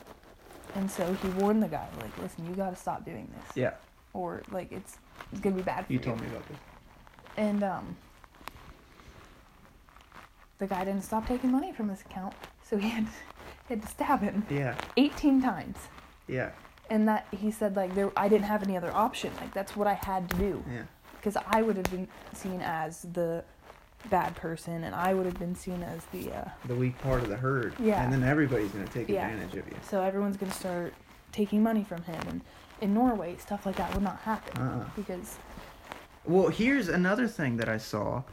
and 0.76 0.90
so 0.90 1.14
he 1.22 1.30
warned 1.30 1.64
the 1.64 1.68
guy 1.68 1.88
like 2.02 2.16
listen 2.20 2.46
you 2.48 2.56
got 2.56 2.70
to 2.70 2.76
stop 2.76 3.06
doing 3.06 3.30
this. 3.36 3.58
Yeah. 3.58 3.74
Or 4.14 4.44
like 4.52 4.72
it's 4.72 4.98
it's 5.32 5.42
gonna 5.42 5.56
be 5.56 5.62
bad 5.62 5.86
for 5.86 5.94
you 5.94 6.00
you. 6.00 6.06
told 6.06 6.22
me 6.22 6.28
about 6.28 6.48
this. 6.48 6.58
And 7.38 7.64
um 7.64 7.96
the 10.58 10.68
guy 10.68 10.84
didn't 10.84 11.04
stop 11.04 11.28
taking 11.28 11.52
money 11.52 11.72
from 11.72 11.90
his 11.90 12.02
account 12.02 12.34
so 12.64 12.78
he 12.78 12.90
had, 12.90 13.04
he 13.68 13.74
had 13.76 13.82
to 13.82 13.88
stab 13.88 14.22
him 14.22 14.46
yeah. 14.50 14.76
18 14.98 15.42
times. 15.42 15.78
Yeah. 16.28 16.52
And 16.90 17.08
that 17.08 17.28
he 17.32 17.52
said 17.52 17.76
like 17.76 17.96
there 17.96 18.12
i 18.18 18.28
didn't 18.28 18.46
have 18.46 18.64
any 18.64 18.78
other 18.78 18.94
option. 18.94 19.32
Like 19.40 19.54
that's 19.54 19.76
what 19.76 19.88
i 19.88 19.94
had 19.94 20.30
to 20.30 20.36
do. 20.38 20.64
Yeah. 20.72 20.84
Because 21.18 21.38
i 21.48 21.62
would 21.62 21.78
have 21.78 21.90
been 21.90 22.08
seen 22.34 22.62
as 22.62 23.04
the 23.14 23.44
bad 24.10 24.36
person 24.36 24.84
and 24.86 24.96
i 24.96 25.14
would 25.14 25.26
have 25.26 25.38
been 25.38 25.54
seen 25.56 25.84
as 25.84 26.06
the 26.14 26.32
uh, 26.32 26.46
the 26.66 26.76
weak 26.76 26.98
part 27.00 27.22
of 27.22 27.28
the 27.30 27.36
herd 27.36 27.74
Yeah. 27.80 28.02
and 28.04 28.12
then 28.14 28.24
everybody's 28.24 28.72
going 28.72 28.86
to 28.88 28.94
take 28.94 29.10
Yeah. 29.10 29.28
advantage 29.28 29.58
of 29.60 29.68
you 29.68 29.76
So 29.90 30.02
everyone's 30.02 30.38
gonna 30.38 30.52
start 30.54 30.94
taking 31.32 31.62
money 31.62 31.84
from 31.84 32.02
him, 32.04 32.22
and 32.28 32.42
in 32.82 32.94
Norway, 32.94 33.36
stuff 33.38 33.66
like 33.66 33.76
that 33.76 33.94
would 33.94 34.02
not 34.04 34.20
happen 34.22 34.60
Uh-uh. 34.62 34.86
because 34.96 35.38
Well, 36.26 36.48
here's 36.48 36.88
another 36.88 37.28
thing 37.28 37.58
that 37.58 37.68
I 37.70 37.78
saw. 37.78 38.24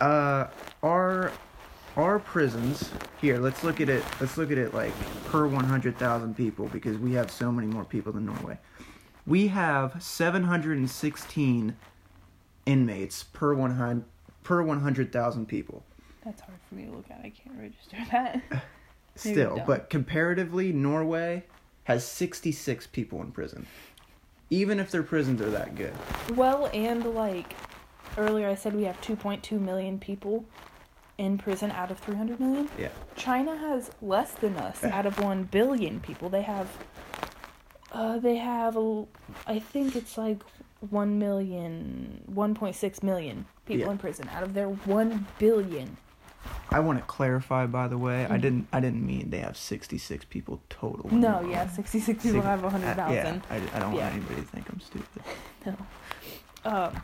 Uh, 0.00 0.46
our 0.82 1.30
our 1.96 2.18
prisons 2.18 2.90
here. 3.20 3.38
Let's 3.38 3.62
look 3.62 3.80
at 3.80 3.88
it. 3.88 4.02
Let's 4.20 4.36
look 4.38 4.50
at 4.50 4.58
it 4.58 4.72
like 4.74 4.92
per 5.26 5.46
one 5.46 5.64
hundred 5.64 5.98
thousand 5.98 6.36
people 6.36 6.66
because 6.68 6.96
we 6.98 7.12
have 7.12 7.30
so 7.30 7.52
many 7.52 7.68
more 7.68 7.84
people 7.84 8.12
than 8.12 8.26
Norway. 8.26 8.58
We 9.26 9.48
have 9.48 10.02
seven 10.02 10.44
hundred 10.44 10.78
and 10.78 10.90
sixteen 10.90 11.76
inmates 12.66 13.22
per 13.24 13.54
one 13.54 13.72
hundred 13.76 14.04
per 14.42 14.62
one 14.62 14.80
hundred 14.80 15.12
thousand 15.12 15.46
people. 15.46 15.84
that's 16.24 16.40
hard 16.40 16.58
for 16.68 16.74
me 16.74 16.84
to 16.86 16.90
look 16.92 17.06
at. 17.10 17.18
I 17.24 17.30
can't 17.30 17.58
register 17.58 17.96
that. 18.12 18.42
Still, 19.14 19.62
but 19.66 19.90
comparatively, 19.90 20.72
Norway 20.72 21.44
has 21.84 22.06
sixty 22.06 22.52
six 22.52 22.86
people 22.86 23.20
in 23.22 23.32
prison. 23.32 23.66
Even 24.50 24.78
if 24.80 24.90
their 24.90 25.02
prisons 25.02 25.40
are 25.40 25.50
that 25.50 25.74
good. 25.74 25.94
well, 26.36 26.68
and 26.74 27.04
like 27.14 27.54
earlier, 28.18 28.48
I 28.48 28.54
said 28.54 28.74
we 28.74 28.84
have 28.84 29.00
2.2 29.00 29.58
million 29.58 29.98
people 29.98 30.44
in 31.16 31.38
prison 31.38 31.70
out 31.70 31.90
of 31.90 31.98
300 32.00 32.38
million. 32.38 32.68
Yeah. 32.78 32.88
China 33.16 33.56
has 33.56 33.90
less 34.02 34.32
than 34.32 34.54
us 34.58 34.84
out 34.96 35.06
of 35.06 35.18
1 35.20 35.44
billion 35.44 36.00
people. 36.00 36.28
They 36.28 36.42
have, 36.42 36.68
uh, 37.92 38.18
they 38.18 38.36
have, 38.36 38.76
a- 38.76 39.06
I 39.46 39.58
think 39.58 39.96
it's 39.96 40.18
like 40.18 40.42
1 40.90 41.18
million, 41.18 42.22
1.6 42.32 43.02
million 43.02 43.46
people 43.66 43.86
Yeah. 43.86 43.92
in 43.92 43.98
prison 43.98 44.28
out 44.34 44.42
of 44.42 44.54
their 44.54 44.68
1 44.68 45.26
billion. 45.38 45.96
I 46.70 46.80
want 46.80 46.98
to 46.98 47.04
clarify, 47.04 47.66
by 47.66 47.86
the 47.86 47.96
way. 47.98 48.24
I 48.24 48.36
Mhm. 48.36 48.40
didn't. 48.40 48.66
I 48.72 48.80
didn't 48.80 49.06
mean 49.06 49.30
they 49.30 49.38
have 49.38 49.56
sixty-six 49.56 50.24
people 50.24 50.60
total. 50.68 51.08
No, 51.14 51.40
yeah, 51.42 51.68
66 51.68 52.20
people 52.24 52.40
Six- 52.40 52.44
have 52.46 52.64
uh, 52.64 52.68
100,000. 52.68 53.14
Yeah, 53.14 53.40
I, 53.48 53.56
I 53.76 53.78
don't 53.78 53.94
Yeah. 53.94 54.02
want 54.02 54.14
anybody 54.16 54.40
to 54.40 54.46
think 54.48 54.68
I'm 54.70 54.80
stupid. 54.80 55.22
No. 55.66 55.76
Um, 56.64 57.02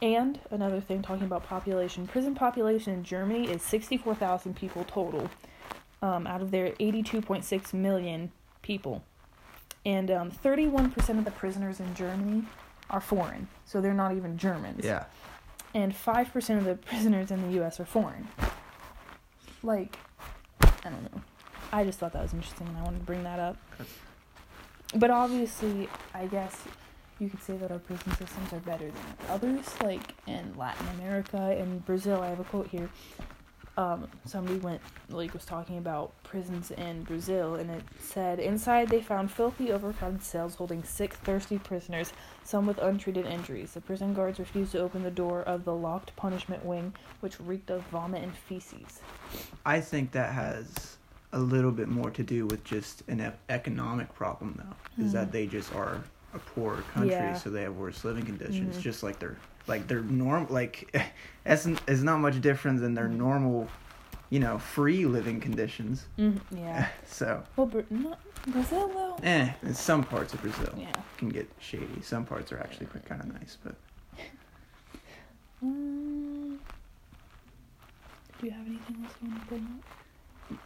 and 0.00 0.40
another 0.50 0.80
thing, 0.80 1.02
talking 1.02 1.24
about 1.26 1.44
population, 1.44 2.06
prison 2.06 2.34
population 2.34 2.94
in 2.94 3.04
Germany 3.04 3.50
is 3.50 3.60
64,000 3.60 4.56
people 4.56 4.84
total, 4.84 5.28
um, 6.00 6.26
out 6.26 6.40
of 6.40 6.50
their 6.50 6.72
82.6 6.80 7.74
million 7.74 8.32
people. 8.62 9.02
And 9.84 10.10
um, 10.10 10.30
31% 10.30 11.18
of 11.18 11.24
the 11.26 11.30
prisoners 11.30 11.80
in 11.80 11.94
Germany 11.94 12.44
are 12.90 13.00
foreign, 13.00 13.48
so 13.64 13.80
they're 13.80 13.94
not 13.94 14.16
even 14.16 14.36
Germans. 14.36 14.84
Yeah, 14.84 15.04
And 15.74 15.94
5% 15.94 16.58
of 16.58 16.64
the 16.64 16.74
prisoners 16.74 17.30
in 17.30 17.42
the 17.42 17.54
U.S. 17.58 17.80
are 17.80 17.84
foreign. 17.84 18.28
Like, 19.62 19.96
I 20.60 20.90
don't 20.90 21.02
know. 21.12 21.22
I 21.72 21.84
just 21.84 21.98
thought 21.98 22.12
that 22.12 22.22
was 22.22 22.32
interesting 22.34 22.66
and 22.66 22.76
I 22.78 22.82
wanted 22.82 22.98
to 22.98 23.04
bring 23.04 23.22
that 23.22 23.38
up. 23.38 23.56
But 24.96 25.10
obviously, 25.10 25.88
I 26.14 26.26
guess 26.26 26.64
you 27.20 27.28
could 27.28 27.42
say 27.42 27.56
that 27.58 27.70
our 27.70 27.78
prison 27.78 28.10
systems 28.16 28.52
are 28.52 28.60
better 28.60 28.86
than 28.86 29.16
others, 29.28 29.66
like 29.82 30.14
in 30.26 30.52
Latin 30.56 30.88
America 30.98 31.56
and 31.58 31.84
Brazil. 31.84 32.20
I 32.22 32.28
have 32.28 32.40
a 32.40 32.44
quote 32.44 32.66
here. 32.66 32.90
Um, 33.76 34.08
somebody 34.26 34.58
went, 34.58 34.80
like, 35.08 35.32
was 35.32 35.44
talking 35.44 35.78
about 35.78 36.12
prisons 36.24 36.70
in 36.72 37.02
Brazil, 37.04 37.54
and 37.54 37.70
it 37.70 37.82
said, 38.00 38.38
Inside 38.38 38.88
they 38.88 39.00
found 39.00 39.30
filthy, 39.30 39.72
overcrowded 39.72 40.22
cells 40.22 40.56
holding 40.56 40.82
sick, 40.82 41.14
thirsty 41.14 41.58
prisoners, 41.58 42.12
some 42.44 42.66
with 42.66 42.78
untreated 42.78 43.26
injuries. 43.26 43.72
The 43.72 43.80
prison 43.80 44.12
guards 44.12 44.38
refused 44.38 44.72
to 44.72 44.80
open 44.80 45.02
the 45.02 45.10
door 45.10 45.42
of 45.42 45.64
the 45.64 45.72
locked 45.74 46.14
punishment 46.16 46.64
wing, 46.64 46.92
which 47.20 47.40
reeked 47.40 47.70
of 47.70 47.82
vomit 47.84 48.22
and 48.22 48.34
feces. 48.34 49.00
I 49.64 49.80
think 49.80 50.10
that 50.12 50.32
has 50.34 50.96
a 51.32 51.38
little 51.38 51.70
bit 51.70 51.88
more 51.88 52.10
to 52.10 52.22
do 52.24 52.46
with 52.46 52.64
just 52.64 53.02
an 53.08 53.20
e- 53.20 53.30
economic 53.48 54.12
problem, 54.14 54.58
though. 54.62 55.04
Is 55.04 55.12
that 55.12 55.28
Mhm. 55.28 55.32
they 55.32 55.46
just 55.46 55.72
are 55.74 56.02
a 56.34 56.38
poor 56.38 56.78
country, 56.92 57.10
Yeah. 57.12 57.34
so 57.34 57.50
they 57.50 57.62
have 57.62 57.76
worse 57.76 58.04
living 58.04 58.24
conditions. 58.26 58.76
Mhm. 58.76 58.80
Just 58.80 59.02
like 59.04 59.20
they're 59.20 59.36
like 59.70 59.86
they're 59.88 60.02
norm 60.02 60.46
like 60.50 60.94
it's 61.46 61.66
is 61.86 62.02
not 62.02 62.18
much 62.18 62.40
different 62.42 62.80
than 62.80 62.92
their 62.92 63.08
normal, 63.08 63.68
you 64.28 64.40
know, 64.40 64.58
free 64.58 65.06
living 65.06 65.40
conditions. 65.40 66.04
Mm, 66.18 66.38
yeah. 66.54 66.88
So, 67.06 67.42
Well, 67.56 67.66
Bra- 67.66 67.82
not 67.90 68.18
Brazil, 68.46 68.88
though? 68.88 69.16
eh, 69.22 69.52
in 69.62 69.74
some 69.74 70.02
parts 70.04 70.34
of 70.34 70.42
Brazil 70.42 70.74
Yeah. 70.76 70.92
can 71.16 71.28
get 71.30 71.48
shady. 71.58 72.02
Some 72.02 72.24
parts 72.26 72.52
are 72.52 72.58
actually 72.58 72.86
quite 72.86 73.06
kind 73.06 73.20
of 73.22 73.32
nice, 73.32 73.56
but 73.64 73.74
Um, 75.62 76.58
do 78.38 78.46
you 78.46 78.52
have 78.52 78.66
anything 78.66 78.96
else 79.04 79.14
you 79.22 79.28
want 79.30 79.42
to 79.42 79.46
bring 79.48 79.62
up? 79.78 79.84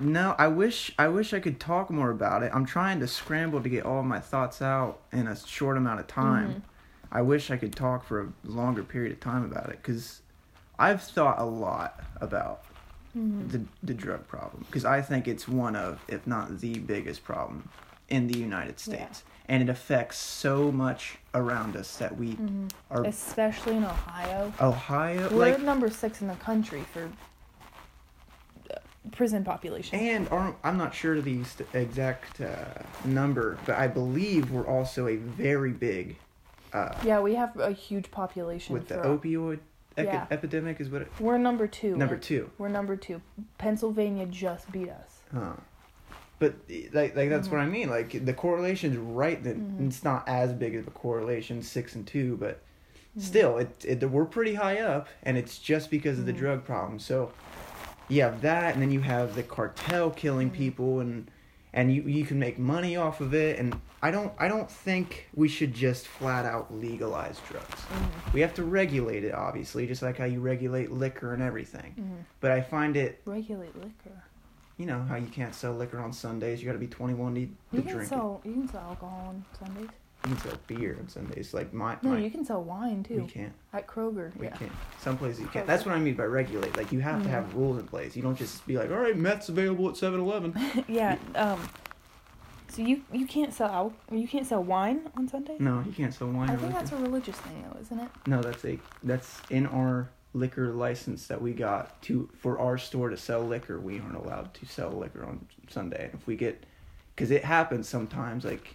No, 0.01 0.35
I 0.39 0.49
wish 0.49 0.95
I 0.99 1.09
wish 1.09 1.35
I 1.35 1.41
could 1.41 1.59
talk 1.61 1.91
more 1.91 2.11
about 2.11 2.43
it. 2.43 2.51
I'm 2.55 2.65
trying 2.65 3.01
to 3.01 3.07
scramble 3.09 3.61
to 3.63 3.69
get 3.69 3.85
all 3.85 4.03
my 4.03 4.19
thoughts 4.21 4.63
out 4.63 5.01
in 5.13 5.27
a 5.27 5.37
short 5.37 5.77
amount 5.77 6.01
of 6.01 6.07
time. 6.07 6.49
Mhm. 6.55 6.63
I 7.15 7.23
wish 7.23 7.51
I 7.51 7.57
could 7.57 7.75
talk 7.75 8.05
for 8.05 8.21
a 8.23 8.29
longer 8.45 8.83
period 8.83 9.13
of 9.13 9.21
time 9.21 9.45
about 9.45 9.71
it 9.71 9.83
cuz 9.83 10.21
I've 10.79 11.03
thought 11.03 11.39
a 11.39 11.45
lot 11.45 12.03
about 12.21 12.63
Mhm. 13.17 13.51
the 13.53 13.65
the 13.83 13.95
drug 13.95 14.27
problem 14.27 14.65
because 14.67 14.85
I 14.85 15.01
think 15.01 15.29
it's 15.29 15.47
one 15.49 15.77
of 15.77 16.01
if 16.09 16.27
not 16.27 16.59
the 16.59 16.79
biggest 16.81 17.23
problem 17.25 17.69
in 18.09 18.27
the 18.27 18.37
United 18.39 18.75
Yeah. 18.87 18.97
States. 19.07 19.23
And 19.47 19.63
it 19.63 19.69
affects 19.69 20.17
so 20.19 20.73
much 20.73 21.19
around 21.35 21.77
us 21.77 21.97
that 21.99 22.17
we 22.17 22.35
Mhm. 22.37 22.71
are 22.91 23.05
Especially 23.05 23.77
in 23.77 23.85
Ohio. 23.85 24.53
Ohio 24.61 25.29
We're 25.31 25.53
like 25.53 25.61
number 25.61 25.91
six 25.91 26.21
in 26.23 26.29
the 26.29 26.35
country 26.37 26.83
for 26.93 27.11
uh, 28.71 28.77
prison 29.13 29.45
population. 29.45 29.99
And 29.99 30.29
I'm 30.65 30.77
not 30.79 30.95
sure 30.95 31.21
the 31.21 31.45
exact 31.75 32.41
uh, 32.41 32.83
number, 33.05 33.59
but 33.67 33.77
I 33.77 33.87
believe 33.87 34.51
we're 34.51 34.67
also 34.67 35.07
a 35.09 35.17
very 35.17 35.73
big 35.73 36.17
uh, 36.75 36.95
yeah, 37.05 37.21
we 37.21 37.35
have 37.37 37.57
a 37.59 37.71
huge 37.73 38.11
population. 38.11 38.75
with 38.75 38.89
the 38.89 38.97
opioid 38.97 39.61
epi- 39.97 40.09
Yeah. 40.09 40.27
epidemic. 40.31 40.81
Is 40.81 40.91
what 40.91 41.03
it, 41.03 41.09
We're 41.21 41.39
number 41.39 41.67
two. 41.67 41.97
number 41.97 42.17
two. 42.17 42.51
We're 42.59 42.69
number 42.69 42.97
two. 42.97 43.23
Pennsylvania 43.59 44.27
just 44.27 44.71
beat 44.73 44.89
us. 44.91 45.21
Huh. 45.33 45.53
But 46.41 46.57
like 46.93 47.15
like 47.17 47.31
that's 47.31 47.49
Mhm. 47.49 47.53
what 47.53 47.61
I 47.61 47.67
mean. 47.67 47.89
Like 47.89 48.25
the 48.25 48.35
correlation's 48.35 48.97
right. 48.99 49.43
That 49.43 49.57
Mhm. 49.57 49.87
it's 49.87 50.03
not 50.05 50.29
as 50.29 50.53
big 50.53 50.75
of 50.75 50.87
a 50.89 50.91
correlation, 50.91 51.63
six 51.63 51.95
and 51.95 52.05
two, 52.07 52.37
but 52.37 52.61
Mhm. 53.17 53.23
still, 53.23 53.57
it, 53.59 53.85
it 53.87 54.11
we're 54.11 54.25
pretty 54.25 54.55
high 54.55 54.81
up, 54.81 55.07
and 55.23 55.39
it's 55.39 55.59
just 55.59 55.91
because 55.91 56.19
of 56.19 56.27
the 56.27 56.33
Mhm. 56.33 56.39
drug 56.39 56.65
problem. 56.65 56.99
So 56.99 57.31
you 58.09 58.21
have 58.23 58.41
that, 58.43 58.75
and 58.75 58.83
then 58.83 58.91
you 58.91 59.01
have 59.03 59.37
the 59.37 59.45
cartel 59.45 60.11
killing 60.11 60.51
Mhm. 60.51 60.55
people, 60.55 60.99
and 61.01 61.31
and 61.73 61.95
you 61.95 62.03
you 62.03 62.25
can 62.25 62.39
make 62.41 62.59
money 62.59 62.97
off 62.97 63.21
of 63.21 63.33
it. 63.33 63.59
And 63.61 63.77
I 64.05 64.11
don't 64.11 64.33
I 64.39 64.49
don't 64.49 64.71
think 64.71 65.29
we 65.35 65.49
should 65.49 65.73
just 65.73 66.07
flat 66.07 66.45
out 66.45 66.75
legalize 66.75 67.41
drugs. 67.49 67.81
Mhm. 67.91 68.33
We 68.35 68.41
have 68.43 68.53
to 68.55 68.63
regulate 68.63 69.25
it, 69.25 69.33
obviously, 69.35 69.87
just 69.87 70.03
like 70.03 70.19
how 70.19 70.27
you 70.27 70.41
regulate 70.41 70.91
liquor 70.93 71.33
and 71.33 71.43
everything. 71.43 71.95
Mhm. 71.99 72.25
But 72.41 72.51
I 72.51 72.61
find 72.61 72.97
it, 72.99 73.23
Regulate 73.25 73.75
liquor. 73.77 74.23
you 74.77 74.85
know, 74.85 75.01
how 75.09 75.17
you 75.17 75.29
can't 75.29 75.55
sell 75.55 75.73
liquor 75.73 75.99
on 76.01 76.13
Sundays. 76.13 76.61
You 76.61 76.67
got 76.67 76.75
to 76.75 76.79
be 76.79 76.87
21 76.87 77.35
to, 77.35 77.41
to 77.47 77.47
You 77.73 77.83
can 77.83 77.93
drink 77.93 78.03
it. 78.03 78.09
sell. 78.09 78.41
You 78.45 78.53
can 78.53 78.69
sell 78.69 78.83
alcohol 78.83 79.25
on 79.29 79.45
Sundays. 79.59 79.89
You 80.27 80.35
can 80.35 80.39
sell 80.39 80.59
beer 80.67 80.97
on 81.01 81.09
Sundays. 81.09 81.55
Like 81.55 81.73
my, 81.73 81.97
No, 82.03 82.11
my 82.11 82.19
you 82.19 82.31
can 82.31 82.45
sell 82.45 82.63
wine 82.63 83.05
too. 83.05 83.15
we 83.15 83.21
too 83.23 83.27
can't. 83.29 83.53
at 83.73 83.87
Kroger. 83.87 84.37
We 84.37 84.47
yeah. 84.49 84.57
can't. 84.57 84.73
Some 85.01 85.17
places 85.17 85.41
you 85.41 85.47
can't. 85.47 85.65
Kroger. 85.65 85.69
That's 85.69 85.87
what 85.87 85.95
I 85.95 85.99
mean 85.99 86.15
by 86.15 86.25
regulate. 86.25 86.77
Like 86.77 86.93
you 86.93 87.01
have 87.01 87.23
to 87.23 87.29
Mhm. 87.29 87.33
have 87.33 87.55
rules 87.55 87.79
in 87.79 87.87
place. 87.87 88.17
You 88.17 88.23
don't 88.23 88.37
just 88.37 88.67
be 88.67 88.77
like, 88.77 88.91
all 88.91 88.99
right, 88.99 89.17
meth's 89.17 89.49
available 89.49 89.89
at 89.89 89.95
7-Eleven. 89.97 90.55
yeah. 90.89 91.17
Um. 91.35 91.61
So 92.75 92.83
you 92.83 93.03
you 93.13 93.27
can't 93.27 93.53
sell 93.55 93.69
al- 93.71 93.95
you 94.11 94.27
can't 94.27 94.47
sell 94.47 94.63
wine 94.63 95.09
on 95.17 95.29
Sunday. 95.29 95.57
No, 95.61 95.83
you 95.87 95.93
can't 95.93 96.13
sell 96.13 96.29
wine 96.29 96.51
I 96.51 96.57
think 96.57 96.73
that's 96.73 96.91
a 96.91 96.97
religious 96.97 97.37
thing 97.37 97.65
though, 97.73 97.81
isn't 97.81 98.01
it? 98.01 98.09
No, 98.27 98.43
that's 98.43 98.65
a 98.65 98.79
that's 99.05 99.41
in 99.51 99.67
our 99.67 100.11
liquor 100.33 100.73
license 100.73 101.29
that 101.29 101.41
we 101.41 101.53
got 101.53 102.03
to 102.03 102.29
for 102.37 102.59
our 102.59 102.77
store 102.77 103.11
to 103.11 103.17
sell 103.17 103.43
liquor. 103.43 103.79
We 103.79 104.01
aren't 104.01 104.17
allowed 104.17 104.53
to 104.55 104.67
sell 104.67 104.91
liquor 104.91 105.25
on 105.25 105.47
Sunday. 105.69 106.11
If 106.13 106.27
we 106.27 106.35
get, 106.35 106.65
because 107.15 107.31
it 107.31 107.45
happens 107.45 107.89
sometimes, 107.89 108.45
like 108.45 108.75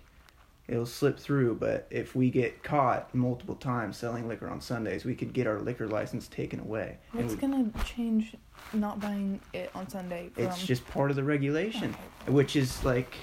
it'll 0.69 0.85
slip 0.85 1.19
through. 1.19 1.55
But 1.55 1.85
if 1.89 2.15
we 2.15 2.29
get 2.29 2.63
caught 2.63 3.13
multiple 3.13 3.55
times 3.55 3.97
selling 3.97 4.29
liquor 4.29 4.47
on 4.49 4.61
Sundays, 4.61 5.03
we 5.03 5.13
could 5.13 5.33
get 5.33 5.45
our 5.45 5.59
liquor 5.59 5.87
license 5.87 6.29
taken 6.29 6.61
away. 6.61 6.97
And 7.11 7.23
What's 7.23 7.35
we- 7.35 7.41
gonna 7.41 7.69
change 7.83 8.35
not 8.71 9.01
buying 9.01 9.41
it 9.51 9.71
on 9.75 9.89
Sunday? 9.89 10.29
From... 10.33 10.45
it's 10.45 10.65
just 10.65 10.87
part 10.87 11.09
of 11.09 11.17
the 11.17 11.23
regulation. 11.23 11.89
Okay. 12.23 12.31
which 12.31 12.55
is 12.55 12.81
like 12.85 13.13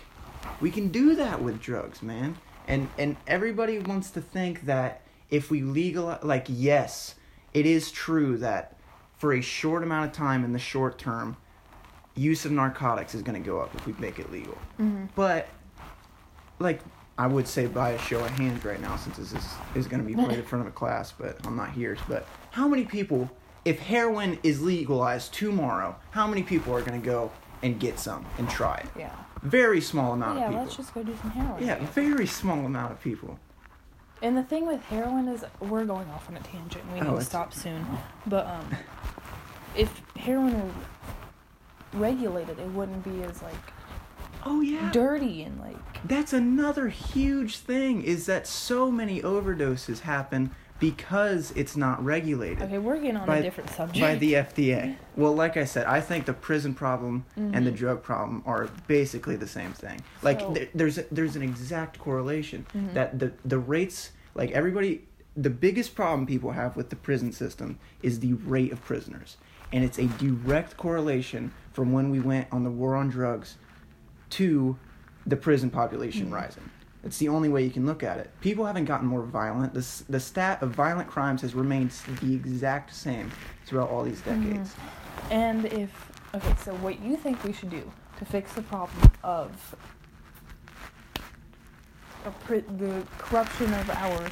we 0.60 0.70
can 0.70 0.88
do 0.88 1.14
that 1.16 1.42
with 1.42 1.60
drugs 1.60 2.02
man. 2.02 2.36
And 2.68 2.88
and 2.98 3.16
everybody 3.26 3.78
wants 3.78 4.10
to 4.12 4.20
think 4.20 4.66
that 4.66 5.02
if 5.30 5.50
we 5.50 5.62
legalize 5.62 6.22
like 6.22 6.46
yes 6.48 7.14
it 7.54 7.64
is 7.66 7.90
true 7.90 8.36
that 8.38 8.76
for 9.18 9.32
a 9.34 9.40
short 9.40 9.82
amount 9.82 10.06
of 10.06 10.12
time 10.12 10.44
in 10.44 10.52
the 10.52 10.58
short 10.58 10.98
term 10.98 11.36
use 12.14 12.44
of 12.44 12.52
narcotics 12.52 13.14
is 13.14 13.22
going 13.22 13.40
to 13.40 13.46
go 13.46 13.60
up 13.60 13.74
if 13.74 13.86
we 13.86 13.92
make 13.98 14.18
it 14.18 14.30
legal. 14.32 14.56
Mhm. 14.80 15.08
but 15.14 15.48
like 16.58 16.80
i 17.18 17.26
would 17.26 17.46
say 17.46 17.66
by 17.66 17.90
a 17.90 17.98
show 17.98 18.20
of 18.24 18.30
hands 18.30 18.64
right 18.64 18.80
now 18.80 18.96
since 18.96 19.16
this 19.18 19.32
is, 19.32 19.46
is 19.74 19.86
going 19.86 20.00
to 20.00 20.06
be 20.06 20.14
played 20.14 20.38
in 20.38 20.44
front 20.44 20.62
of 20.66 20.68
a 20.68 20.74
class 20.74 21.12
but 21.12 21.38
i'm 21.46 21.56
not 21.56 21.70
here. 21.70 21.96
But 22.08 22.26
how 22.50 22.66
many 22.68 22.84
people 22.84 23.30
if 23.64 23.78
heroin 23.80 24.38
is 24.42 24.62
legalized 24.62 25.32
tomorrow 25.34 25.96
how 26.10 26.26
many 26.26 26.42
people 26.42 26.74
are 26.74 26.82
going 26.82 27.00
to 27.00 27.04
go 27.06 27.30
and 27.62 27.78
get 27.80 27.98
some 27.98 28.24
and 28.38 28.48
try 28.48 28.76
it 28.76 28.86
Yeah. 28.98 29.10
very 29.42 29.80
small 29.80 30.12
amount 30.12 30.38
yeah. 30.38 30.44
of 30.46 30.50
people. 30.50 30.64
Let's 30.64 30.76
just 30.76 30.94
go 30.94 31.02
do 31.02 31.16
some 31.20 31.30
heroin. 31.30 31.64
yeah, 31.66 31.78
very 31.86 32.26
small 32.26 32.64
amount 32.66 32.92
of 32.92 33.00
people. 33.00 33.38
And 34.22 34.36
the 34.36 34.42
thing 34.42 34.66
with 34.66 34.82
heroin 34.86 35.28
is 35.28 35.44
we're 35.60 35.84
going 35.84 36.08
off 36.10 36.28
on 36.28 36.36
a 36.36 36.40
tangent. 36.40 36.82
We 36.92 37.00
Oh, 37.00 37.12
need 37.12 37.18
to 37.20 37.24
stop 37.24 37.52
soon. 37.52 37.84
But 38.26 38.46
um, 38.46 38.66
if 39.76 40.00
heroin 40.16 40.54
were 40.62 40.70
regulated, 42.00 42.58
it 42.58 42.68
wouldn't 42.68 43.04
be 43.04 43.22
as 43.22 43.42
like 43.42 43.54
Oh 44.44 44.60
yeah. 44.60 44.90
dirty 44.92 45.42
and 45.42 45.58
like 45.60 45.76
That's 46.06 46.32
another 46.32 46.88
huge 46.88 47.58
thing 47.58 48.02
is 48.02 48.26
that 48.26 48.46
so 48.46 48.90
many 48.90 49.20
overdoses 49.22 50.00
happen 50.00 50.50
because 50.78 51.52
it's 51.52 51.76
not 51.76 52.04
regulated 52.04 52.62
okay. 52.62 52.78
We're 52.78 52.96
getting 52.96 53.16
on 53.16 53.26
By- 53.26 53.38
a 53.38 53.42
different 53.42 53.70
subject. 53.70 54.00
by 54.00 54.14
the 54.16 54.34
FDA. 54.34 54.96
Well, 55.16 55.34
like 55.34 55.56
I 55.56 55.64
said, 55.64 55.86
I 55.86 56.00
think 56.00 56.26
the 56.26 56.32
prison 56.34 56.74
problem 56.74 57.24
and 57.36 57.66
the 57.66 57.70
Mhm. 57.72 57.76
drug 57.76 58.02
problem 58.02 58.42
are 58.46 58.68
basically 58.86 59.36
the 59.36 59.46
same 59.46 59.72
thing. 59.72 60.00
Like 60.22 60.40
So- 60.40 60.52
there, 60.52 60.68
there's 60.74 60.98
a, 60.98 61.04
there's 61.10 61.36
an 61.36 61.42
exact 61.42 61.98
correlation 61.98 62.66
Mhm. 62.74 62.94
that 62.94 63.18
the 63.18 63.32
the 63.44 63.58
rates 63.58 64.12
like 64.34 64.50
everybody 64.50 65.02
the 65.38 65.50
biggest 65.50 65.94
problem 65.94 66.26
people 66.26 66.52
have 66.52 66.76
with 66.76 66.88
the 66.90 66.96
prison 66.96 67.30
system 67.30 67.78
is 68.02 68.20
the 68.20 68.32
rate 68.34 68.72
of 68.72 68.82
prisoners. 68.84 69.36
And 69.72 69.84
it's 69.84 69.98
a 69.98 70.06
direct 70.06 70.76
correlation 70.78 71.52
from 71.72 71.92
when 71.92 72.10
we 72.10 72.20
went 72.20 72.46
on 72.50 72.64
the 72.64 72.70
war 72.70 72.96
on 72.96 73.08
drugs 73.10 73.56
to 74.30 74.78
the 75.26 75.36
prison 75.36 75.68
population 75.70 76.28
Mhm. 76.30 76.34
rising. 76.34 76.70
It's 77.06 77.18
the 77.18 77.28
only 77.28 77.48
way 77.48 77.62
you 77.62 77.70
can 77.70 77.86
look 77.86 78.02
at 78.02 78.18
it. 78.18 78.30
People 78.40 78.66
haven't 78.66 78.86
gotten 78.86 79.06
more 79.06 79.22
violent. 79.22 79.72
The, 79.74 79.86
the 80.08 80.18
stat 80.18 80.60
of 80.60 80.70
violent 80.72 81.08
crimes 81.08 81.40
has 81.42 81.54
remained 81.54 81.92
the 82.20 82.34
exact 82.34 82.92
same 82.92 83.30
throughout 83.64 83.88
all 83.90 84.02
these 84.02 84.20
Mhm. 84.22 84.42
decades. 84.44 84.74
And 85.30 85.64
if 85.66 85.90
okay, 86.34 86.54
so 86.64 86.74
what 86.76 87.00
you 87.00 87.16
think 87.16 87.42
we 87.44 87.52
should 87.52 87.70
do 87.70 87.90
to 88.18 88.24
fix 88.24 88.52
the 88.54 88.62
problem 88.62 89.10
of, 89.22 89.76
pri- 92.44 92.64
the 92.76 93.04
corruption 93.18 93.72
of 93.74 93.90
our 93.90 94.28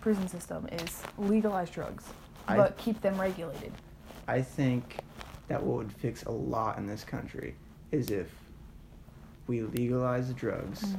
prison 0.00 0.26
system 0.26 0.66
is 0.72 1.02
legalize 1.18 1.68
drugs, 1.70 2.04
I- 2.48 2.56
but 2.56 2.76
keep 2.78 3.00
them 3.02 3.20
regulated. 3.20 3.72
I 4.26 4.40
think 4.40 4.98
that 5.48 5.62
what 5.62 5.76
would 5.76 5.92
fix 5.92 6.22
a 6.24 6.30
lot 6.30 6.78
in 6.78 6.86
this 6.86 7.04
country 7.04 7.54
is 7.92 8.10
if 8.10 8.28
we 9.46 9.60
legalize 9.62 10.28
the 10.28 10.34
drugs 10.34 10.82
Mhm. 10.84 10.98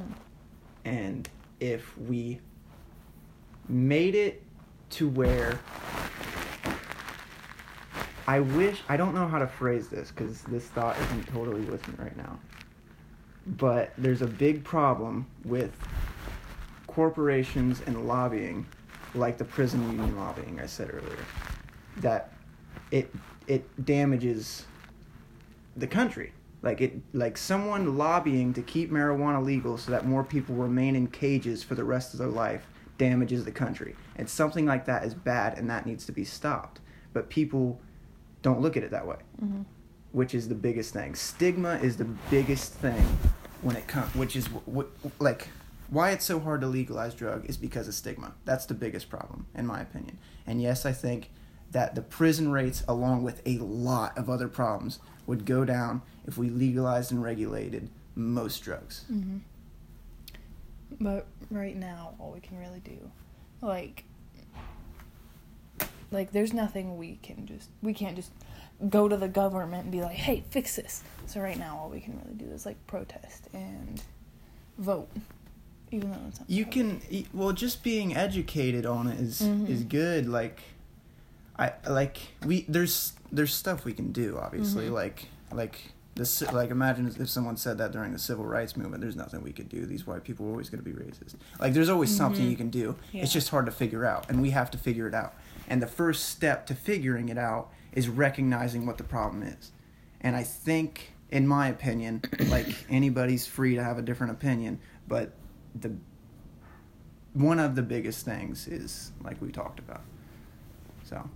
And 0.86 1.28
if 1.58 1.98
we 1.98 2.38
made 3.68 4.14
it 4.14 4.42
to 4.88 5.08
where 5.08 5.58
I 8.28 8.40
wish 8.40 8.82
I 8.88 8.96
don't 8.96 9.14
know 9.14 9.26
how 9.26 9.38
to 9.38 9.46
phrase 9.46 9.88
this 9.88 10.10
because 10.10 10.42
this 10.42 10.64
thought 10.64 10.98
isn't 10.98 11.26
totally 11.28 11.60
with 11.62 11.86
me 11.88 11.94
right 11.98 12.16
now. 12.16 12.38
But 13.46 13.92
there's 13.98 14.22
a 14.22 14.26
big 14.26 14.64
problem 14.64 15.26
with 15.44 15.72
corporations 16.86 17.82
and 17.86 18.06
lobbying, 18.08 18.66
like 19.14 19.38
the 19.38 19.44
prison 19.44 19.82
union 19.90 20.16
lobbying 20.16 20.60
I 20.60 20.66
said 20.66 20.90
earlier, 20.92 21.24
that 21.98 22.32
it 22.90 23.12
it 23.46 23.84
damages 23.84 24.66
the 25.76 25.86
country. 25.86 26.32
Like 26.66 26.80
it 26.80 27.00
like 27.12 27.38
someone 27.38 27.96
lobbying 27.96 28.52
to 28.54 28.60
keep 28.60 28.90
marijuana 28.90 29.42
legal 29.42 29.78
so 29.78 29.92
that 29.92 30.04
more 30.04 30.24
people 30.24 30.56
remain 30.56 30.96
in 30.96 31.06
cages 31.06 31.62
for 31.62 31.76
the 31.76 31.84
rest 31.84 32.12
of 32.12 32.18
their 32.18 32.26
life 32.26 32.66
damages 32.98 33.44
the 33.44 33.52
country. 33.52 33.94
And 34.16 34.28
something 34.28 34.66
like 34.66 34.84
that 34.86 35.04
is 35.04 35.14
bad 35.14 35.56
and 35.56 35.70
that 35.70 35.86
needs 35.86 36.04
to 36.06 36.12
be 36.12 36.24
stopped. 36.24 36.80
But 37.12 37.30
people 37.30 37.78
don't 38.42 38.60
look 38.60 38.76
at 38.76 38.82
it 38.82 38.90
that 38.90 39.06
way, 39.06 39.18
Mhm. 39.40 39.64
which 40.10 40.34
is 40.34 40.48
the 40.48 40.56
biggest 40.56 40.92
thing. 40.92 41.14
Stigma 41.14 41.76
is 41.76 41.98
the 41.98 42.08
biggest 42.30 42.72
thing 42.74 43.04
when 43.62 43.76
it 43.76 43.86
comes 43.86 44.12
which 44.16 44.34
is 44.34 44.48
wh- 44.48 44.76
wh- 44.76 45.20
like 45.22 45.48
why 45.88 46.10
it's 46.10 46.24
so 46.24 46.40
hard 46.40 46.60
to 46.62 46.66
legalize 46.66 47.14
drug 47.14 47.44
is 47.48 47.56
because 47.56 47.86
of 47.86 47.94
stigma. 47.94 48.32
That's 48.44 48.66
the 48.66 48.74
biggest 48.74 49.08
problem 49.08 49.46
in 49.54 49.66
my 49.68 49.80
opinion. 49.80 50.18
And 50.48 50.60
yes, 50.60 50.84
I 50.84 50.90
think 50.90 51.30
that 51.72 51.94
the 51.94 52.02
prison 52.02 52.50
rates 52.50 52.82
along 52.88 53.22
with 53.22 53.42
a 53.46 53.58
lot 53.58 54.16
of 54.16 54.30
other 54.30 54.48
problems 54.48 54.98
would 55.26 55.44
go 55.44 55.64
down 55.64 56.02
if 56.26 56.38
we 56.38 56.48
legalized 56.48 57.10
and 57.12 57.22
regulated 57.22 57.88
most 58.14 58.60
drugs. 58.62 59.04
Mhm. 59.10 59.40
But 61.00 61.26
right 61.50 61.76
now, 61.76 62.14
all 62.18 62.30
we 62.32 62.40
can 62.40 62.58
really 62.58 62.80
do, 62.80 63.10
like, 63.60 64.04
like 66.10 66.32
there's 66.32 66.52
nothing 66.52 66.96
we 66.96 67.18
can 67.22 67.46
just 67.46 67.68
we 67.82 67.92
can't 67.92 68.14
just 68.16 68.30
go 68.88 69.08
to 69.08 69.16
the 69.16 69.28
government 69.28 69.84
and 69.84 69.92
be 69.92 70.00
like, 70.02 70.16
"Hey, 70.16 70.44
fix 70.50 70.76
this." 70.76 71.02
So 71.26 71.40
right 71.40 71.58
now 71.58 71.76
all 71.78 71.90
we 71.90 72.00
can 72.00 72.18
really 72.22 72.34
do 72.36 72.46
is 72.46 72.64
like 72.64 72.76
protest 72.86 73.48
and 73.52 74.02
vote. 74.78 75.08
Even 75.90 76.10
though 76.12 76.18
it's 76.28 76.38
not 76.40 76.48
you 76.50 76.64
can 76.64 77.00
well 77.34 77.52
just 77.52 77.82
being 77.82 78.14
educated 78.16 78.86
on 78.86 79.08
it 79.08 79.20
is 79.20 79.40
Mhm. 79.42 79.68
is 79.68 79.82
good 79.84 80.28
like 80.28 80.60
i 81.58 81.72
like 81.88 82.18
we 82.44 82.64
there's 82.68 83.12
there's 83.32 83.52
stuff 83.54 83.84
we 83.84 83.92
can 83.92 84.12
do 84.12 84.38
obviously 84.38 84.86
Mhm. 84.86 84.92
like 84.92 85.26
like 85.52 85.92
this 86.14 86.40
like 86.52 86.70
imagine 86.70 87.06
if 87.18 87.28
someone 87.28 87.56
said 87.56 87.76
that 87.78 87.92
during 87.92 88.12
the 88.12 88.18
civil 88.18 88.44
rights 88.46 88.76
movement 88.76 89.02
there's 89.02 89.16
nothing 89.16 89.42
we 89.42 89.52
could 89.52 89.68
do. 89.68 89.84
These 89.84 90.06
white 90.06 90.24
people 90.24 90.46
are 90.46 90.50
always 90.50 90.70
going 90.70 90.82
to 90.82 90.90
be 90.90 90.96
racist. 90.96 91.34
Like 91.60 91.74
there's 91.74 91.90
always 91.90 92.14
something 92.16 92.46
Mhm. 92.46 92.50
you 92.50 92.56
can 92.56 92.70
do. 92.70 92.96
Yeah. 93.12 93.22
it's 93.22 93.32
just 93.34 93.50
hard 93.50 93.66
to 93.66 93.72
figure 93.72 94.06
out 94.06 94.24
and 94.30 94.40
we 94.40 94.50
have 94.50 94.70
to 94.70 94.78
figure 94.78 95.06
it 95.06 95.12
out. 95.14 95.34
And 95.68 95.82
the 95.82 95.86
first 95.86 96.24
step 96.30 96.66
to 96.68 96.74
figuring 96.74 97.28
it 97.28 97.36
out 97.36 97.70
is 97.92 98.08
recognizing 98.08 98.86
what 98.86 98.96
the 98.96 99.04
problem 99.04 99.42
is. 99.42 99.72
And 100.22 100.34
i 100.36 100.42
think 100.42 101.12
in 101.30 101.46
my 101.46 101.68
opinion 101.68 102.22
like 102.48 102.68
anybody's 102.88 103.46
free 103.46 103.74
to 103.74 103.84
have 103.84 103.98
a 103.98 104.02
different 104.02 104.32
opinion 104.32 104.78
but 105.06 105.32
the 105.74 105.92
one 107.34 107.58
of 107.58 107.74
the 107.74 107.82
biggest 107.82 108.24
things 108.24 108.66
is 108.66 109.12
like 109.22 109.40
we 109.42 109.52
talked 109.52 109.78
about. 109.80 110.02
So 111.04 111.28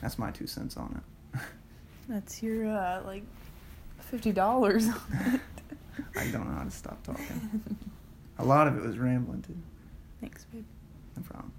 that's 0.00 0.18
my 0.18 0.30
two 0.30 0.46
cents 0.46 0.76
on 0.76 1.00
it 1.34 1.40
That's 2.08 2.42
your 2.42 2.68
uh 2.68 3.02
like 3.04 3.24
fifty 3.98 4.32
dollars 4.32 4.86
on 4.88 4.94
it. 5.34 5.40
i 6.16 6.26
don't 6.30 6.48
know 6.48 6.56
how 6.56 6.64
to 6.64 6.70
stop 6.70 7.02
talking 7.02 7.76
a 8.38 8.44
lot 8.44 8.68
of 8.68 8.76
it 8.76 8.82
was 8.82 8.98
rambling 8.98 9.42
too 9.42 9.56
Thanks, 10.20 10.44
babe. 10.52 10.64
no 11.16 11.22
problem 11.22 11.52